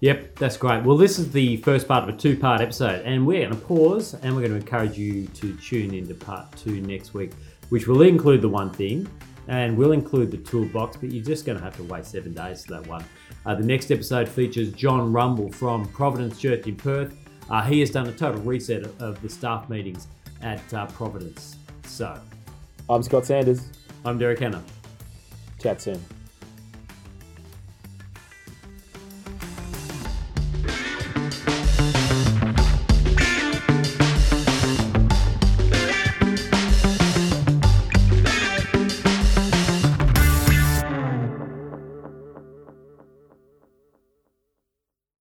Yep, 0.00 0.36
that's 0.36 0.56
great. 0.56 0.82
Well, 0.84 0.96
this 0.96 1.18
is 1.18 1.30
the 1.30 1.58
first 1.58 1.86
part 1.86 2.08
of 2.08 2.14
a 2.14 2.16
two 2.16 2.34
part 2.34 2.62
episode, 2.62 3.04
and 3.04 3.26
we're 3.26 3.46
going 3.46 3.60
to 3.60 3.66
pause 3.66 4.14
and 4.14 4.34
we're 4.34 4.40
going 4.40 4.52
to 4.52 4.56
encourage 4.56 4.96
you 4.96 5.26
to 5.26 5.54
tune 5.58 5.92
into 5.92 6.14
part 6.14 6.50
two 6.56 6.80
next 6.80 7.12
week, 7.12 7.32
which 7.68 7.86
will 7.86 8.00
include 8.00 8.40
the 8.40 8.48
one 8.48 8.70
thing 8.70 9.06
and 9.48 9.76
we'll 9.76 9.92
include 9.92 10.30
the 10.30 10.38
toolbox, 10.38 10.96
but 10.96 11.10
you're 11.10 11.22
just 11.22 11.44
going 11.44 11.58
to 11.58 11.62
have 11.62 11.76
to 11.76 11.82
wait 11.82 12.06
seven 12.06 12.32
days 12.32 12.64
for 12.64 12.72
that 12.72 12.86
one. 12.86 13.04
Uh, 13.44 13.54
the 13.54 13.62
next 13.62 13.90
episode 13.90 14.26
features 14.26 14.72
John 14.72 15.12
Rumble 15.12 15.52
from 15.52 15.84
Providence 15.88 16.40
Church 16.40 16.66
in 16.66 16.76
Perth. 16.76 17.14
Uh, 17.50 17.60
he 17.60 17.80
has 17.80 17.90
done 17.90 18.06
a 18.06 18.12
total 18.12 18.40
reset 18.40 18.84
of 18.98 19.20
the 19.20 19.28
staff 19.28 19.68
meetings 19.68 20.06
at 20.42 20.74
uh, 20.74 20.86
Providence. 20.86 21.56
So, 21.84 22.18
I'm 22.88 23.02
Scott 23.02 23.26
Sanders. 23.26 23.68
I'm 24.04 24.18
Derek 24.18 24.40
Hanna. 24.40 24.62
Chat 25.60 25.80
soon. 25.80 26.00